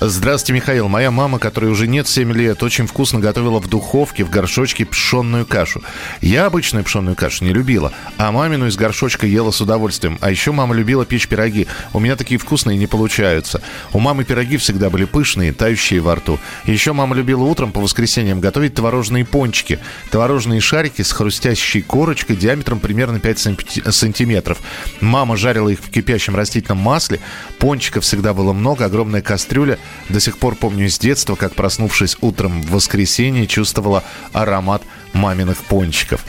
[0.00, 0.88] Здравствуйте, Михаил.
[0.88, 5.46] Моя мама, которой уже нет 7 лет, очень вкусно готовила в духовке в горшочке пшенную
[5.46, 5.84] кашу.
[6.20, 10.18] Я обычную пшенную кашу не любила, а мамину из горшочка ела с удовольствием.
[10.20, 11.68] А еще мама любила печь пироги.
[11.92, 13.62] У меня такие вкусные не получаются.
[13.92, 16.40] У мамы пироги всегда были пышные, тающие во рту.
[16.64, 19.78] Еще мама любила утром по воскресеньям готовить творожные пончики.
[20.10, 24.58] Творожные шарики с хрустящей корочкой диаметром примерно 5 санти- сантиметров.
[25.00, 27.20] Мама жарила их в кипящем растительном масле.
[27.60, 29.78] Пончиков всегда было много, огромная кастрюля.
[30.08, 34.82] До сих пор помню из детства, как проснувшись утром в воскресенье, чувствовала аромат
[35.12, 36.24] маминых пончиков.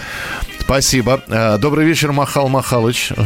[0.60, 1.22] Спасибо.
[1.28, 3.12] Э, Добрый вечер, Махал Махалыч.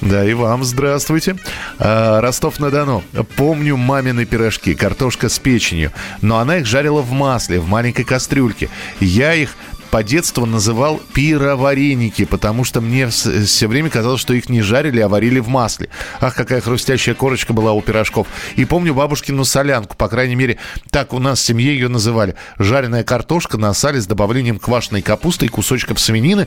[0.00, 1.36] Да, и вам здравствуйте.
[1.78, 3.04] Э, Ростов-на-Дону.
[3.36, 5.92] Помню мамины пирожки, картошка с печенью.
[6.22, 8.70] Но она их жарила в масле, в маленькой кастрюльке.
[8.98, 9.54] Я их
[9.90, 15.08] по детству называл пировареники, потому что мне все время казалось, что их не жарили, а
[15.08, 15.88] варили в масле.
[16.20, 18.26] Ах, какая хрустящая корочка была у пирожков.
[18.56, 20.58] И помню бабушкину солянку, по крайней мере,
[20.90, 22.36] так у нас в семье ее называли.
[22.58, 26.46] Жареная картошка на сале с добавлением квашеной капусты и кусочков свинины.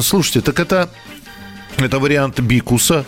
[0.00, 0.90] Слушайте, так это,
[1.76, 3.04] это вариант бикуса.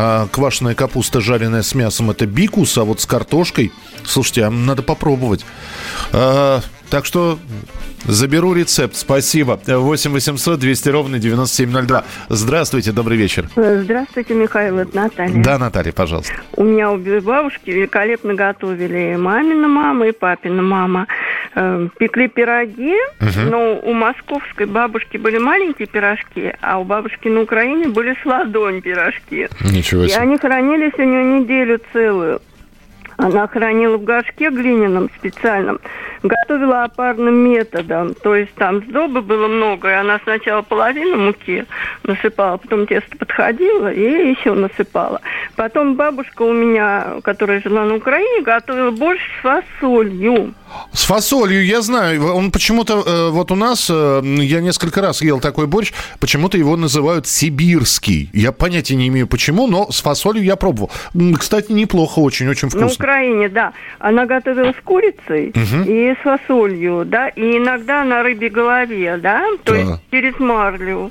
[0.00, 3.72] А квашеная капуста, жареная с мясом, это бикус, а вот с картошкой,
[4.04, 5.44] слушайте, а надо попробовать.
[6.12, 7.40] А, так что
[8.06, 9.58] заберу рецепт, спасибо.
[9.66, 12.04] 8 800 200 ровно 9702.
[12.28, 13.48] Здравствуйте, добрый вечер.
[13.56, 15.42] Здравствуйте, Михаил, это Наталья.
[15.42, 16.34] Да, Наталья, пожалуйста.
[16.56, 19.14] У меня обе бабушки великолепно готовили.
[19.14, 21.06] И мамина мама, и папина мама.
[21.54, 23.50] Э, Пекли пироги, Мгм.
[23.50, 28.80] но у московской бабушки были маленькие пирожки, а у бабушки на Украине были с ладонь
[28.80, 29.48] пирожки.
[29.64, 30.18] Ничего И себе.
[30.20, 32.40] они хранились у нее неделю целую.
[33.18, 35.80] Она хранила в горшке глиняном специальном,
[36.22, 38.14] готовила опарным методом.
[38.14, 41.64] То есть там сдобы было много, и она сначала половину муки
[42.04, 45.20] насыпала, потом тесто подходило и еще насыпала.
[45.56, 50.54] Потом бабушка у меня, которая жила на Украине, готовила борщ с фасолью.
[50.92, 55.40] С фасолью, я знаю, он почему-то, э, вот у нас, э, я несколько раз ел
[55.40, 58.30] такой борщ, почему-то его называют сибирский.
[58.32, 60.90] Я понятия не имею почему, но с фасолью я пробовал.
[61.38, 62.88] Кстати, неплохо, очень-очень На вкусно.
[63.12, 63.72] Украине, да.
[63.98, 65.84] Она готовила с курицей Мгм.
[65.86, 69.78] и с фасолью, да, и иногда на рыбе голове, да, то Да.
[69.78, 71.10] есть через марлю.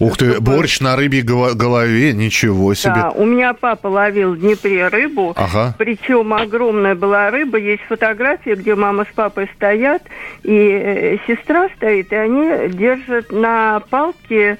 [0.00, 2.94] Ух ты, борщ на рыбьей го- голове, ничего себе.
[2.94, 5.74] Да, у меня папа ловил в Днепре рыбу, Ага.
[5.78, 10.02] причем огромная была рыба, есть фотография, где мама с папой стоят,
[10.42, 14.58] и э, сестра стоит, и они держат на палке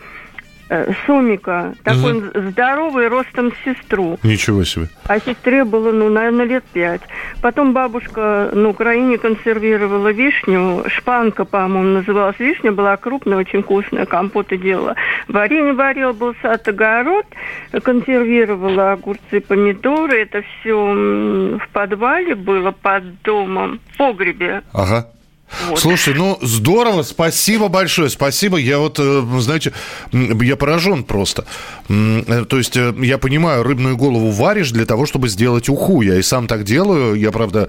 [1.06, 2.50] сомика, такой Мгм.
[2.50, 4.18] здоровый, ростом сестру.
[4.22, 4.88] Ничего себе.
[5.06, 7.02] А сестре было, ну, наверное, лет пять.
[7.42, 10.84] Потом бабушка на Украине консервировала вишню.
[10.88, 12.72] Шпанка, по-моему, называлась вишня.
[12.72, 14.06] Была крупная, очень вкусная.
[14.06, 14.94] Компоты делала.
[15.28, 17.26] Варенье варила, был сад, огород.
[17.82, 20.22] Консервировала огурцы, помидоры.
[20.22, 24.62] Это все в подвале было, под домом, в погребе.
[24.72, 25.08] Ага.
[25.68, 25.78] Вот.
[25.78, 28.56] Слушай, ну здорово, спасибо большое, спасибо.
[28.58, 29.72] Я вот, э, знаете,
[30.12, 31.44] я поражен просто.
[31.88, 36.02] Э, То есть э, я понимаю, рыбную голову варишь для того, чтобы сделать уху.
[36.02, 37.14] Я и сам так делаю.
[37.14, 37.68] Я, правда,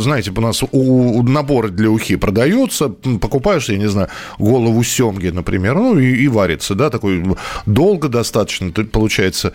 [0.00, 2.88] знаете, у нас у- наборы для ухи продаются.
[3.20, 7.22] Покупаешь, я не знаю, голову семги, например, ну и, и варится, да, такой
[7.66, 8.70] долго достаточно.
[8.72, 9.52] Ты, получается,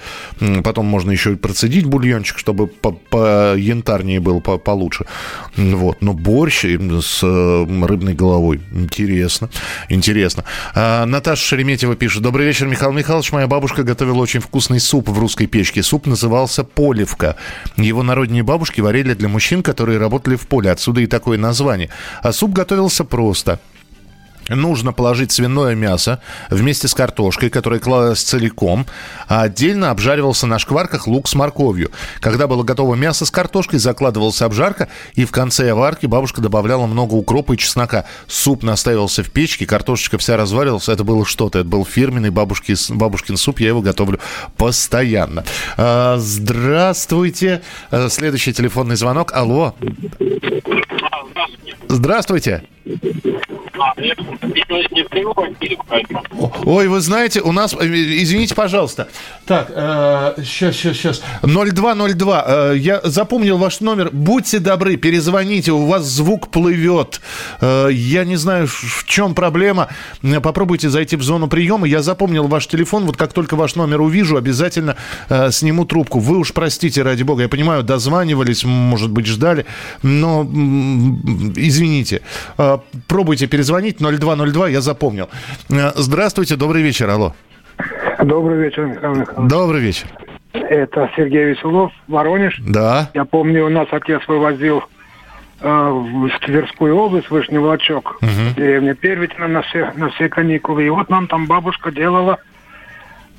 [0.64, 5.06] потом можно еще и процедить бульончик, чтобы по, янтарнее был, по- получше.
[5.58, 5.98] Вот.
[6.02, 8.62] Но борщ с рыбной головой.
[8.72, 9.50] Интересно,
[9.90, 10.44] интересно.
[10.76, 12.22] А, Наташа Шереметьева пишет.
[12.22, 13.32] Добрый вечер, Михаил Михайлович.
[13.32, 15.82] Моя бабушка готовила очень вкусный суп в русской печке.
[15.82, 17.36] Суп назывался поливка.
[17.78, 20.70] Его народные бабушки варили для мужчин, которые работали в поле.
[20.70, 21.90] Отсюда и такое название.
[22.22, 23.60] А суп готовился просто
[24.50, 28.86] нужно положить свиное мясо вместе с картошкой, которая клалась целиком,
[29.28, 31.92] а отдельно обжаривался на шкварках лук с морковью.
[32.20, 37.14] Когда было готово мясо с картошкой, закладывалась обжарка, и в конце варки бабушка добавляла много
[37.14, 38.06] укропа и чеснока.
[38.28, 40.90] Суп настаивался в печке, картошечка вся разваривалась.
[40.90, 41.60] Это было что-то.
[41.60, 43.60] Это был фирменный бабушки, бабушкин суп.
[43.60, 44.20] Я его готовлю
[44.58, 45.44] постоянно.
[45.78, 47.62] А, здравствуйте.
[47.92, 49.32] А, следующий телефонный звонок.
[49.34, 49.76] Алло.
[51.88, 52.64] Здравствуйте.
[56.66, 57.74] Ой, вы знаете, у нас...
[57.74, 59.08] Извините, пожалуйста.
[59.46, 61.22] Так, э, сейчас, сейчас, сейчас.
[61.42, 62.44] 0202.
[62.48, 64.10] Э, я запомнил ваш номер.
[64.12, 65.72] Будьте добры, перезвоните.
[65.72, 67.22] У вас звук плывет.
[67.62, 69.88] Э, я не знаю, в чем проблема.
[70.44, 71.88] Попробуйте зайти в зону приема.
[71.88, 73.06] Я запомнил ваш телефон.
[73.06, 74.96] Вот как только ваш номер увижу, обязательно
[75.30, 76.20] э, сниму трубку.
[76.20, 77.44] Вы уж простите, ради бога.
[77.44, 79.66] Я понимаю, дозванивались, может быть, ждали.
[80.04, 80.44] Но,
[81.56, 82.22] извините.
[82.58, 83.69] Э, пробуйте перезвонить.
[83.70, 85.30] 0202, я запомнил.
[85.70, 87.34] Э, здравствуйте, добрый вечер, алло.
[88.24, 89.50] Добрый вечер, Михаил Михайлович.
[89.50, 90.08] Добрый вечер.
[90.54, 92.60] Это Сергей Веселов, Воронеж.
[92.68, 93.10] Да.
[93.14, 94.84] Я помню, у нас отец вывозил
[95.62, 98.56] э, в Тверскую область, Вышний Волочок, угу.
[98.58, 100.86] деревня Первитина на все, на все каникулы.
[100.86, 102.40] И вот нам там бабушка делала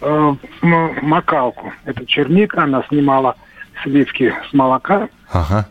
[0.00, 1.72] э, макалку.
[1.84, 3.34] Это черника, она снимала
[3.82, 5.08] сливки с молока.
[5.32, 5.66] Ага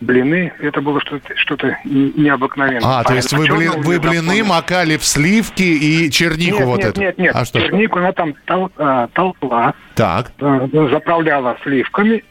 [0.00, 0.52] блины.
[0.60, 2.80] Это было что-то что необыкновенное.
[2.84, 6.86] А, то есть вы, бли, вы блины макали в сливки и чернику нет, вот нет,
[6.88, 7.00] эту?
[7.00, 7.60] Нет, нет, а что?
[7.60, 9.74] чернику она там тол, а, толкла.
[9.94, 10.32] Так.
[10.40, 12.24] А, заправляла сливками.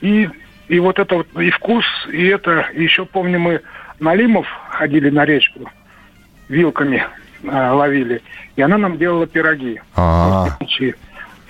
[0.00, 0.28] И,
[0.68, 2.66] и вот это вот и вкус, и это...
[2.74, 3.60] Еще помню, мы
[4.00, 5.70] на Лимов ходили на речку,
[6.48, 7.06] вилками
[7.48, 8.22] а, ловили.
[8.56, 9.80] И она нам делала пироги.
[9.94, 10.58] А-а-а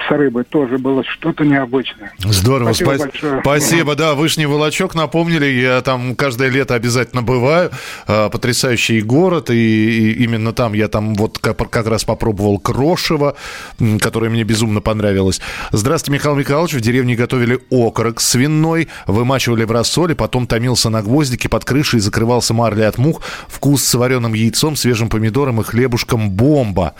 [0.08, 2.12] с рыбой тоже было что-то необычное.
[2.18, 3.40] Здорово, спасибо, спа- большое.
[3.40, 7.70] Спасибо, да, Вышний Волочок напомнили, я там каждое лето обязательно бываю.
[8.06, 13.36] А, потрясающий город, и, и именно там я там вот как, как раз попробовал крошево,
[14.00, 15.40] которое мне безумно понравилось.
[15.70, 16.74] Здравствуйте, Михаил Михайлович.
[16.74, 22.00] В деревне готовили окорок свиной, вымачивали в рассоле, потом томился на гвоздике под крышей и
[22.00, 23.22] закрывался марлей от мух.
[23.48, 26.94] Вкус с вареным яйцом, свежим помидором и хлебушком бомба.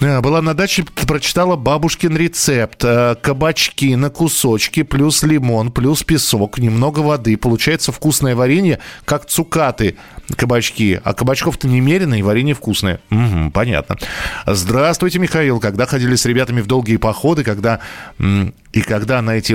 [0.00, 2.84] Э, была на даче, прочитала бабушкин рецепт.
[2.84, 7.36] Э, кабачки на кусочки, плюс лимон, плюс песок, немного воды.
[7.36, 9.96] Получается вкусное варенье, как цукаты
[10.36, 11.00] кабачки.
[11.02, 13.00] А кабачков-то немерено, и варенье вкусное.
[13.10, 13.96] Угу, понятно.
[14.46, 15.60] Здравствуйте, Михаил.
[15.60, 17.80] Когда ходили с ребятами в долгие походы, когда...
[18.72, 19.54] И когда на эти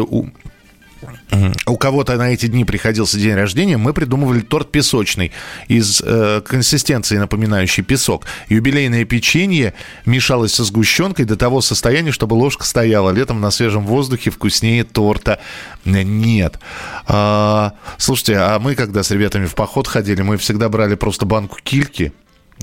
[1.65, 5.31] у кого-то на эти дни приходился день рождения, мы придумывали торт песочный
[5.67, 8.25] из э, консистенции, напоминающей песок.
[8.49, 9.73] Юбилейное печенье
[10.05, 13.11] мешалось со сгущенкой до того состояния, чтобы ложка стояла.
[13.11, 15.39] Летом на свежем воздухе вкуснее торта
[15.85, 16.59] нет.
[17.07, 21.59] А, слушайте, а мы когда с ребятами в поход ходили, мы всегда брали просто банку
[21.63, 22.13] кильки,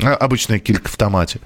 [0.02, 1.40] а, обычная килька в томате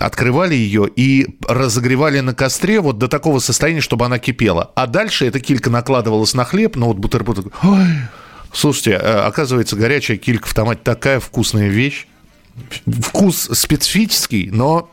[0.00, 4.72] открывали ее и разогревали на костре вот до такого состояния, чтобы она кипела.
[4.74, 7.46] А дальше эта килька накладывалась на хлеб, ну вот бутерброд.
[7.62, 7.86] Ой,
[8.52, 12.06] слушайте, э, оказывается, горячая килька в томате такая вкусная вещь.
[12.86, 14.90] Вкус специфический, но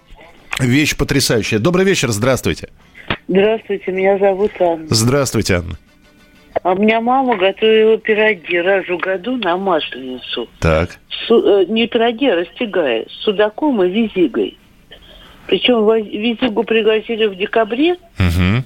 [0.59, 1.59] вещь потрясающая.
[1.59, 2.69] Добрый вечер, здравствуйте.
[3.27, 4.85] Здравствуйте, меня зовут Анна.
[4.89, 5.77] Здравствуйте, Анна.
[6.61, 10.47] А у меня мама готовила пироги раз в году на Масленицу.
[10.59, 10.97] Так.
[11.25, 14.57] Су, э, не пироги, а растягая, с судаком и визигой.
[15.47, 17.93] Причем визигу пригласили в декабре.
[18.19, 18.63] Угу.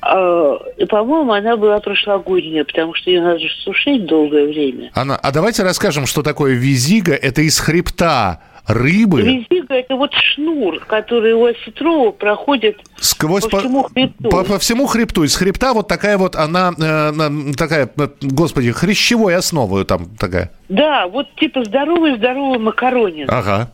[0.00, 4.90] А, и, по-моему, она была прошлогодняя, потому что ее надо сушить долгое время.
[4.94, 7.14] Анна, а давайте расскажем, что такое визига.
[7.14, 9.22] Это из хребта рыбы.
[9.22, 14.28] Визига– это вот шнур, который у осетрова проходит Сквозь по, всему хребту.
[14.28, 15.24] По, по всему хребту.
[15.24, 20.52] Из хребта вот такая вот она, э, такая, э, господи, хрящевой основой там такая.
[20.68, 23.26] Да, вот типа здоровый-здоровый макаронин.
[23.28, 23.72] Ага.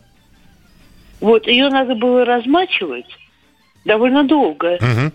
[1.20, 3.06] Вот, ее надо было размачивать
[3.84, 4.74] довольно долго.
[4.74, 5.12] Угу.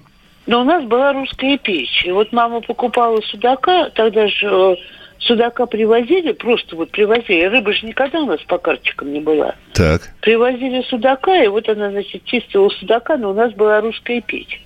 [0.48, 2.04] Но у нас была русская печь.
[2.06, 4.76] И вот мама покупала судака, тогда же э,
[5.20, 7.46] судака привозили, просто вот привозили.
[7.46, 9.56] Рыба же никогда у нас по карточкам не была.
[9.74, 10.02] Так.
[10.22, 14.62] Привозили судака, и вот она, значит, чистила судака, но у нас была русская печь.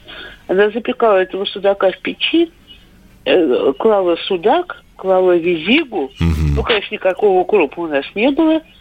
[0.47, 2.49] Она запекала этого судака в печи,
[3.25, 6.05] э, клала судак, клала визигу.
[6.05, 6.55] Угу.
[6.55, 8.61] Ну, конечно, никакого укропа у нас не было–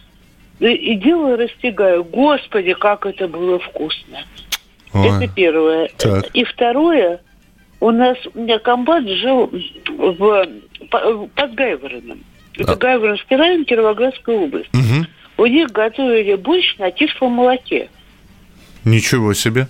[0.59, 2.03] и дело растягаю.
[2.03, 4.19] Господи, как это было вкусно.
[4.93, 5.07] Ой.
[5.07, 5.89] Это первое.
[5.97, 6.27] Так.
[6.33, 7.21] И второе,
[7.79, 9.51] у нас, у меня комбат жил
[9.87, 10.47] в,
[10.89, 12.23] под Гайвороном.
[12.57, 14.69] Это Гайворонский район, Кировоградская область.
[14.73, 15.07] Мгм.
[15.37, 17.89] У них готовили борщ на тисовом молоке.
[18.85, 19.67] Ничего себе.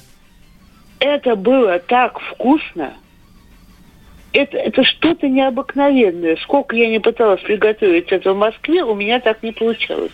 [0.99, 2.93] Это было так вкусно.
[4.33, 6.37] Это, это что-то необыкновенное.
[6.37, 10.11] Сколько я не пыталась приготовить это в Москве, у меня так не получалось.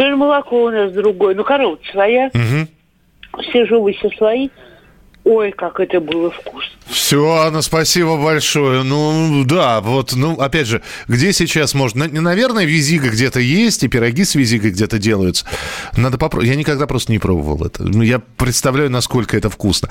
[0.00, 4.48] То ли молоко у нас другое, ну корова своя, все живущие свои.
[5.22, 6.70] Ой, как это было вкусно.
[6.86, 8.82] Все, Анна, спасибо большое.
[8.82, 12.06] Ну, да, вот, ну, опять же, где сейчас можно...
[12.08, 15.44] На- Наверное, визига где-то есть, и пироги с визигой где-то делаются.
[15.96, 16.48] Надо попробовать.
[16.48, 17.82] Я никогда просто не пробовал это.
[17.84, 19.90] Ну, Я представляю, насколько это вкусно.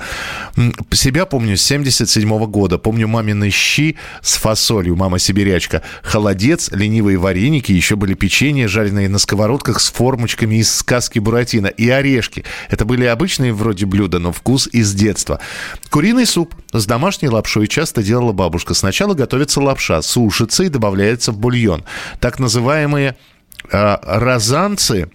[0.92, 2.78] Себя помню с 77 года.
[2.78, 5.82] Помню мамины щи с фасолью, мама сибирячка.
[6.02, 11.88] Холодец, ленивые вареники, еще были печенье, жареные на сковородках с формочками из сказки Буратино и
[11.88, 12.44] орешки.
[12.68, 15.19] Это были обычные вроде блюда, но вкус из детства.
[15.90, 18.74] Куриный суп с домашней лапшой часто делала бабушка.
[18.74, 21.84] Сначала готовится лапша, сушится и добавляется в бульон.
[22.20, 23.16] Так называемые
[23.70, 25.10] э, розанцы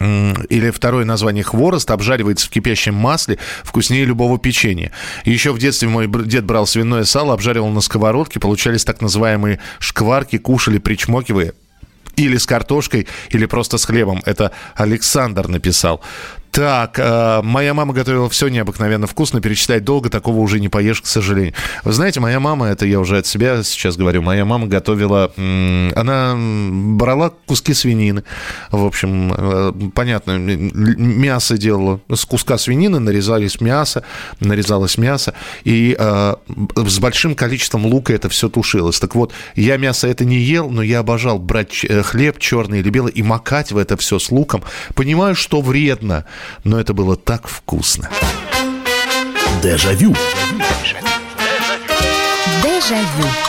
[0.00, 4.92] или второе название хворост обжаривается в кипящем масле, вкуснее любого печенья.
[5.24, 10.38] Еще в детстве мой дед брал свиное сало, обжаривал на сковородке, получались так называемые шкварки,
[10.38, 11.52] кушали, причмокивая.
[12.16, 14.22] Или с картошкой, или просто с хлебом.
[14.24, 16.00] Это Александр написал.
[16.58, 21.06] Так, э, моя мама готовила все необыкновенно вкусно, перечислять долго, такого уже не поешь, к
[21.06, 21.54] сожалению.
[21.84, 26.34] Вы знаете, моя мама, это я уже от себя сейчас говорю, моя мама готовила, она
[26.36, 28.24] брала куски свинины,
[28.72, 34.02] в общем, э, понятно, мясо делала, с куска свинины нарезались мясо,
[34.40, 36.34] нарезалось мясо, и э,
[36.74, 38.98] с большим количеством лука это все тушилось.
[38.98, 42.90] Так вот, я мясо это не ел, но я обожал брать э, хлеб черный или
[42.90, 44.64] белый и макать в это все с луком.
[44.96, 46.24] Понимаю, что вредно,
[46.64, 48.10] но это было так вкусно.
[49.62, 50.14] Дежавю.
[52.62, 53.28] Дежавю.
[53.28, 53.47] Это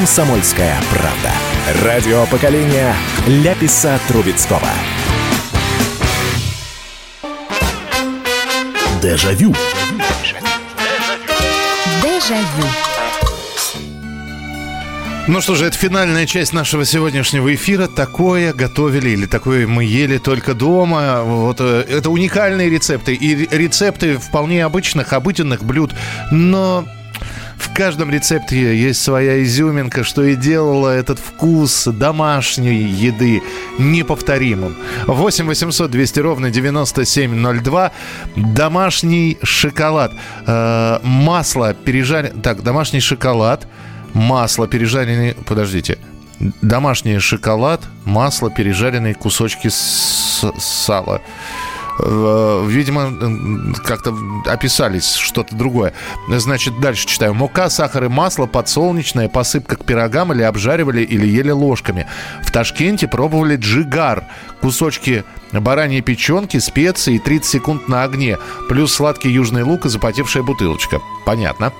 [0.00, 1.84] Комсомольская правда.
[1.84, 2.94] Радио поколения
[3.26, 4.62] Ляписа Трубецкого.
[9.02, 9.54] Дежавю.
[12.02, 12.66] Дежавю.
[15.28, 17.86] Ну что же, это финальная часть нашего сегодняшнего эфира.
[17.86, 21.24] Такое готовили или такое мы ели только дома.
[21.24, 25.94] Вот э, это уникальные рецепты и рецепты вполне обычных, обыденных блюд,
[26.30, 26.86] но
[27.60, 33.42] в каждом рецепте есть своя изюминка, что и делала этот вкус домашней еды
[33.78, 34.76] неповторимым.
[35.06, 37.92] 8 800 200 ровно 9702.
[38.36, 40.12] Домашний шоколад.
[40.46, 42.42] Э, масло пережаренное...
[42.42, 43.66] Так, домашний шоколад.
[44.14, 45.34] Масло пережаренные...
[45.46, 45.98] Подождите.
[46.62, 51.20] Домашний шоколад, масло, пережаренные кусочки с- сала.
[52.02, 54.14] Э, Видимо, м, как-то
[54.46, 55.92] описались что-то другое.
[56.28, 57.34] Значит, дальше читаю.
[57.34, 62.06] Мука, сахар и масло, подсолнечное, посыпка к пирогам или обжаривали, или ели ложками.
[62.42, 64.24] В Ташкенте пробовали джигар.
[64.60, 68.38] Кусочки бараньей печенки, специи и 30 секунд на огне.
[68.68, 71.00] Плюс сладкий южный лук и запотевшая бутылочка.
[71.26, 71.72] Понятно.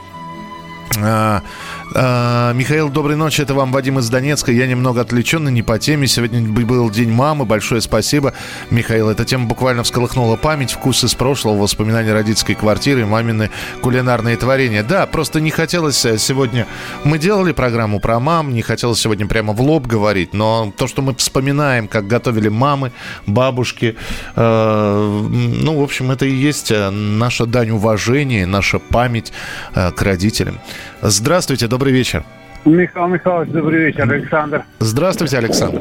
[1.92, 3.40] А, Михаил, доброй ночи.
[3.40, 4.52] Это вам Вадим из Донецка.
[4.52, 6.06] Я немного отвлеченный, не по теме.
[6.06, 7.44] Сегодня был День мамы.
[7.44, 8.32] Большое спасибо,
[8.70, 9.08] Михаил.
[9.08, 13.50] Эта тема буквально всколыхнула память, вкус из прошлого, воспоминания родительской квартиры, мамины
[13.82, 14.84] кулинарные творения.
[14.84, 16.66] Да, просто не хотелось э, сегодня...
[17.04, 21.02] Мы делали программу про мам, не хотелось сегодня прямо в лоб говорить, но то, что
[21.02, 22.92] мы вспоминаем, как готовили мамы,
[23.26, 23.96] бабушки,
[24.36, 29.32] э, ну, в общем, это и есть э, наша дань уважения, наша память
[29.74, 30.60] э, к родителям.
[31.02, 32.22] Здравствуйте, добрый вечер.
[32.66, 34.64] Михаил Михайлович, добрый вечер, Александр.
[34.80, 35.80] Здравствуйте, Александр.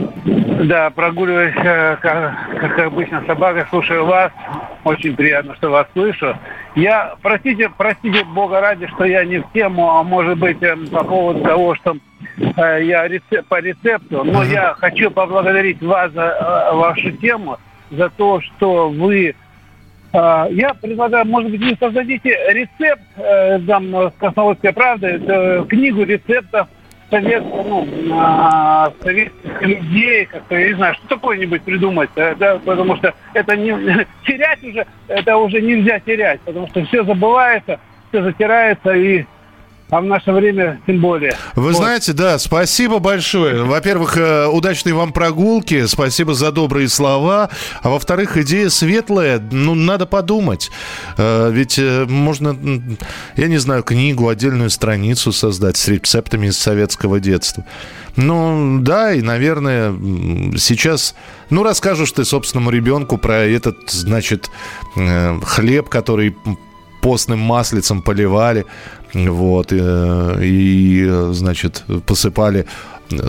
[0.63, 4.31] Да, прогуливаюсь, э, как, как обычно, собака, слушаю вас.
[4.85, 6.37] Очень приятно, что вас слышу.
[6.75, 11.03] Я, простите, простите Бога ради, что я не в тему, а может быть эм, по
[11.03, 11.97] поводу того, что
[12.37, 17.57] э, я рецеп- по рецепту, но я хочу поблагодарить вас за э, вашу тему,
[17.91, 19.35] за то, что вы
[20.11, 26.67] Я предлагаю, может быть, вы создадите рецепт, э, там, э, «Комсомольская правда», книгу рецептов
[27.09, 32.95] советских, ну, а, советских людей, как-то, я не знаю, что такое-нибудь придумать, э, да, потому
[32.97, 33.71] что это не
[34.25, 37.79] терять уже, это уже нельзя терять, потому что все забывается,
[38.09, 39.25] все затирается, и
[39.89, 41.35] а в наше время тем более.
[41.55, 41.75] Вы вот.
[41.75, 43.63] знаете, да, спасибо большое.
[43.63, 47.49] Во-первых, э, удачной вам прогулки, спасибо за добрые слова.
[47.81, 50.69] А во-вторых, идея светлая, ну, надо подумать.
[51.17, 52.55] Э, ведь э, можно,
[53.35, 57.65] я не знаю, книгу, отдельную страницу создать с рецептами из советского детства.
[58.15, 59.91] Ну, да, и, наверное,
[60.57, 61.15] сейчас...
[61.49, 64.51] Ну, расскажешь ты собственному ребенку про этот, значит,
[64.93, 66.35] хлеб, который
[67.01, 68.65] постным маслицем поливали,
[69.13, 72.65] вот, э, и, значит, посыпали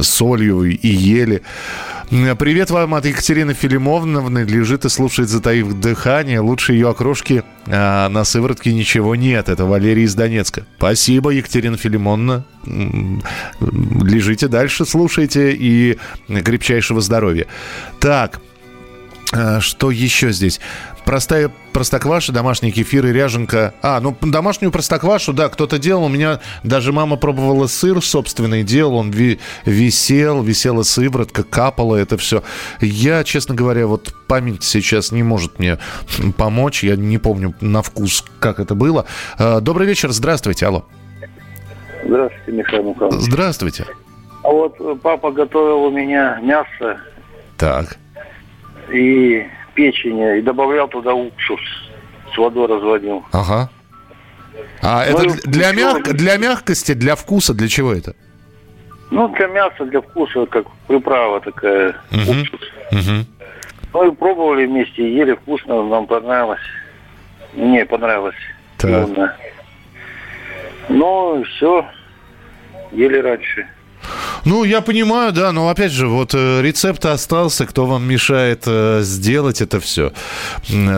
[0.02, 1.42] солью и ели.
[2.10, 4.44] Привет вам от Екатерины Филимовны.
[4.44, 6.40] Лежит и слушает, затаив дыхание.
[6.40, 9.48] Лучше ее окрошки а на сыворотке ничего нет.
[9.48, 10.66] Это Валерий из Донецка.
[10.76, 12.44] Спасибо, Екатерина Филимонна.
[12.64, 17.46] Лежите дальше, слушайте и крепчайшего здоровья.
[18.00, 18.40] Так,
[19.60, 20.60] что еще здесь?
[21.10, 23.74] Простая простокваша, домашний кефир и ряженка.
[23.82, 26.04] А, ну, домашнюю простоквашу, да, кто-то делал.
[26.04, 28.94] У меня даже мама пробовала сыр собственный, делал.
[28.94, 32.44] Он ви- висел, висела сыворотка, капала это все.
[32.80, 35.78] Я, честно говоря, вот память сейчас не может мне
[36.36, 36.84] помочь.
[36.84, 39.04] Я не помню на вкус, как это было.
[39.36, 40.84] А, добрый вечер, здравствуйте, алло.
[42.06, 43.20] Здравствуйте, Михаил Михайлович.
[43.20, 43.84] Здравствуйте.
[44.44, 47.00] А вот папа готовил у меня мясо.
[47.56, 47.98] Так.
[48.92, 49.44] И
[49.80, 51.60] печени и добавлял туда уксус.
[52.34, 53.24] С водой разводил.
[53.32, 53.70] Ага.
[54.82, 56.02] А ну, это для, мяг...
[56.02, 58.14] для мягкости, для вкуса, для чего это?
[59.10, 62.30] Ну, для мяса, для вкуса, как приправа такая, угу.
[62.30, 62.60] уксус.
[62.92, 63.26] Угу.
[63.94, 66.60] Ну и пробовали вместе, ели вкусно, нам понравилось.
[67.54, 68.36] Мне понравилось.
[68.76, 69.08] Так.
[70.88, 71.86] Ну, все,
[72.92, 73.66] ели раньше.
[74.44, 79.00] Ну, я понимаю, да, но опять же, вот э, рецепт остался, кто вам мешает э,
[79.02, 80.12] сделать это все.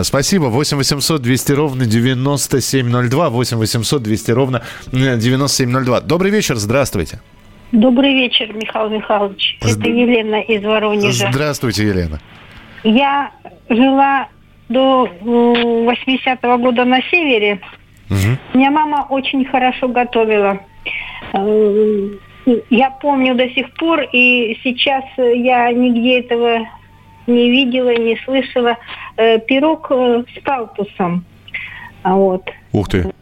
[0.03, 0.45] Спасибо.
[0.45, 3.31] 8 800 200 ровно 9702.
[3.31, 6.01] 8 800 200 ровно 9702.
[6.03, 7.21] Добрый вечер, здравствуйте.
[7.73, 9.57] Добрый вечер, Михаил Михайлович.
[9.63, 9.81] Зд...
[9.81, 11.29] Это Елена из Воронежа.
[11.31, 12.21] Здравствуйте, Елена.
[12.85, 13.31] Я
[13.69, 14.29] жила
[14.69, 17.61] до 80-го года на севере.
[18.11, 18.59] Угу.
[18.59, 20.61] Меня мама очень хорошо готовила
[21.33, 22.09] э,
[22.71, 26.67] я помню до сих пор, и сейчас я нигде этого
[27.27, 28.77] не видела, не слышала.
[29.17, 31.25] Э, пирог э, с палтусом.
[32.03, 32.51] А вот.
[32.73, 33.13] Ух ты.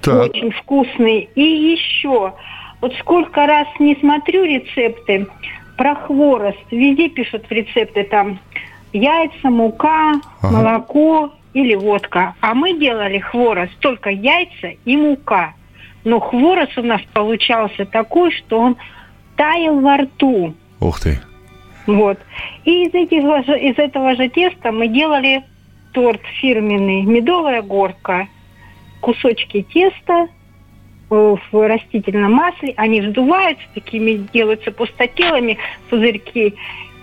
[0.00, 0.30] Так.
[0.30, 1.28] Очень вкусный.
[1.34, 2.32] И еще,
[2.80, 5.26] вот сколько раз не смотрю рецепты
[5.76, 8.38] про хворост, везде пишут в рецепты там
[8.92, 10.52] яйца, мука, ага.
[10.56, 12.34] молоко или водка.
[12.40, 15.54] А мы делали хворост только яйца и мука.
[16.04, 18.76] Но хворост у нас получался такой, что он
[19.36, 20.54] таял во рту.
[20.80, 21.18] Ух ты.
[21.86, 22.18] Вот.
[22.64, 25.44] И из, этих, из этого же теста мы делали
[25.92, 28.28] торт фирменный, медовая горка,
[29.00, 30.28] кусочки теста
[31.10, 35.58] э, в растительном масле, они вздуваются, такими делаются пустотелами,
[35.90, 36.54] пузырьки,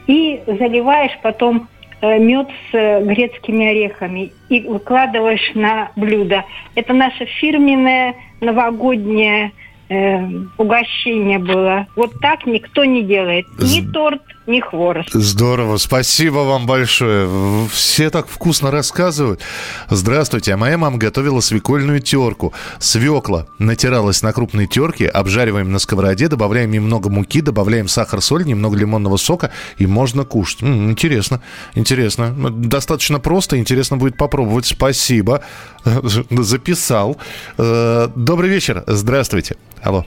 [0.07, 1.67] и заливаешь потом
[2.01, 6.43] э, мед с э, грецкими орехами и выкладываешь на блюдо.
[6.75, 9.53] Это наша фирменная новогоднее
[9.89, 10.27] э,
[10.57, 11.87] угощение было.
[11.95, 13.45] Вот так никто не делает.
[13.59, 15.09] Ни торт, ни хворост.
[15.13, 17.67] Здорово, спасибо вам большое.
[17.71, 19.41] Все так вкусно рассказывают.
[19.89, 22.53] Здравствуйте, а моя мама готовила свекольную терку.
[22.79, 28.75] Свекла натиралась на крупной терке, обжариваем на сковороде, добавляем немного муки, добавляем сахар, соль, немного
[28.77, 30.63] лимонного сока, и можно кушать.
[30.63, 31.41] М-м, интересно,
[31.75, 32.33] интересно.
[32.49, 34.65] Достаточно просто, интересно будет попробовать.
[34.65, 35.43] Спасибо.
[35.83, 37.17] Записал.
[37.57, 39.55] Э, добрый вечер, здравствуйте.
[39.83, 40.05] Алло.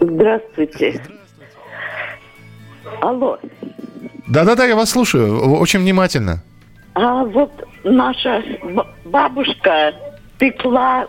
[0.00, 1.02] Здравствуйте.
[3.00, 3.38] Алло.
[4.28, 5.58] Да-да-да, я вас слушаю.
[5.58, 6.42] Очень внимательно.
[6.94, 7.50] А вот
[7.82, 8.42] наша
[9.04, 9.92] бабушка
[10.38, 11.06] пекла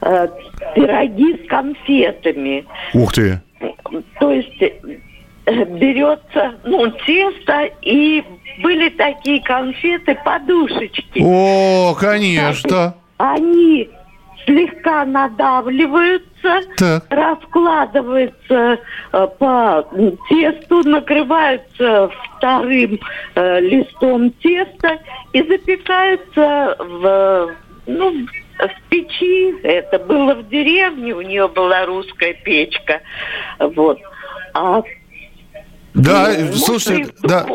[0.00, 0.28] э,
[0.74, 2.64] пироги с конфетами.
[2.94, 3.40] Ух ты.
[4.20, 8.24] То есть э, берется, ну, тесто, и
[8.62, 11.20] были такие конфеты, подушечки.
[11.22, 12.94] О, конечно.
[13.18, 13.88] Они
[14.44, 15.04] слегка
[16.46, 17.04] надавливаются, так.
[17.10, 18.78] раскладываются
[19.12, 19.86] э, по
[20.28, 23.00] тесту, накрываются вторым
[23.34, 24.98] э, листом теста
[25.32, 27.50] и запекаются в,
[27.86, 28.26] ну,
[28.58, 29.54] в печи.
[29.62, 33.00] Это было в деревне, у нее была русская печка.
[33.58, 33.98] Вот.
[34.54, 34.82] А
[35.96, 37.46] да, ну, слушайте, да.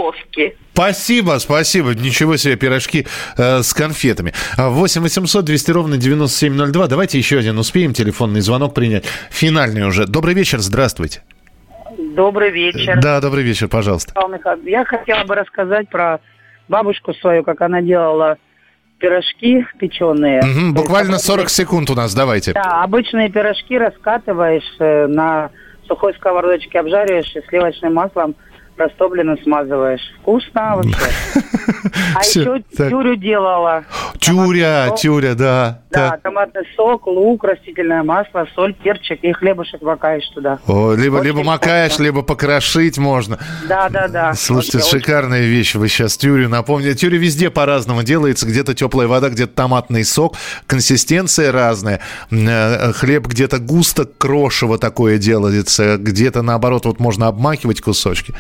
[0.74, 1.94] Спасибо, спасибо.
[1.94, 3.06] Ничего себе, пирожки
[3.38, 4.34] э, с конфетами.
[4.58, 6.88] 8 800 200 ровно 9702.
[6.88, 9.06] Давайте еще один успеем телефонный звонок принять.
[9.30, 10.08] Финальный уже.
[10.08, 11.22] Добрый вечер, здравствуйте.
[12.16, 13.00] Добрый вечер.
[13.02, 14.14] Да, добрый вечер, пожалуйста.
[14.64, 16.20] Я хотела бы рассказать про
[16.68, 18.38] бабушку свою, как она делала
[18.98, 20.42] пирожки печеные.
[20.42, 22.54] Мгм, буквально 40 секунд у нас, давайте.
[22.54, 25.50] Да, обычные пирожки раскатываешь э, на
[25.92, 28.36] сухой сковородочке, обжариваешь и сливочным маслом
[28.78, 30.02] растопленным смазываешь.
[30.22, 31.42] Вкусно вообще.
[32.16, 33.86] А еще тюрю делала.
[34.20, 35.82] Тюря, тюря, да.
[35.92, 40.60] Да, томатный сок, лук, растительное масло, соль, перчик и хлебушек макаешь туда.
[40.68, 43.38] О, либо, либо макаешь, либо покрошить можно.
[43.68, 44.34] Да, да, да.
[44.34, 45.76] Слушайте, шикарная вещь.
[45.76, 46.94] Вы сейчас тюрю напомнили.
[46.94, 48.46] Тюрю везде по-разному делается.
[48.46, 50.36] Где-то теплая вода, где-то томатный сок.
[50.66, 52.00] Консистенция разная.
[52.32, 55.98] Э, Хлеб где-то густо крошево такое делается.
[55.98, 58.34] Где-то, наоборот, вот можно обмакивать кусочки.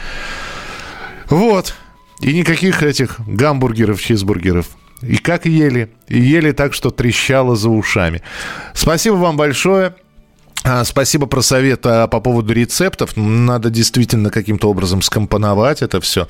[1.29, 1.75] Вот.
[2.21, 4.67] И никаких этих гамбургеров, чизбургеров.
[5.01, 5.91] И как ели?
[6.07, 8.21] И ели так, что трещало за ушами.
[8.73, 9.95] Спасибо вам большое.
[10.63, 13.17] А, Спасибо про совет а, по поводу рецептов.
[13.17, 16.27] Надо действительно каким-то образом скомпоновать это все.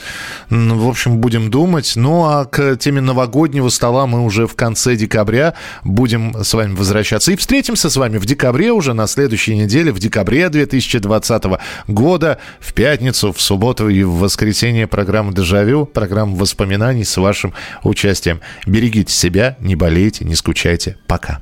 [0.50, 1.94] В общем, будем думать.
[1.96, 7.32] Ну, а к теме новогоднего стола мы уже в конце декабря будем с вами возвращаться.
[7.34, 11.44] И встретимся с вами в декабре уже, на следующей неделе, в декабре 2020
[11.88, 17.54] года, в пятницу, в субботу и в воскресенье программа «Дежавю», программа воспоминаний с вашим
[17.84, 18.40] участием.
[18.66, 20.98] Берегите себя, не болейте, не скучайте.
[21.08, 21.42] Пока.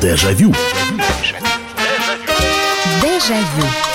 [0.00, 0.52] Дежавю.
[0.52, 1.09] Дежавю.
[3.30, 3.89] Jaillot.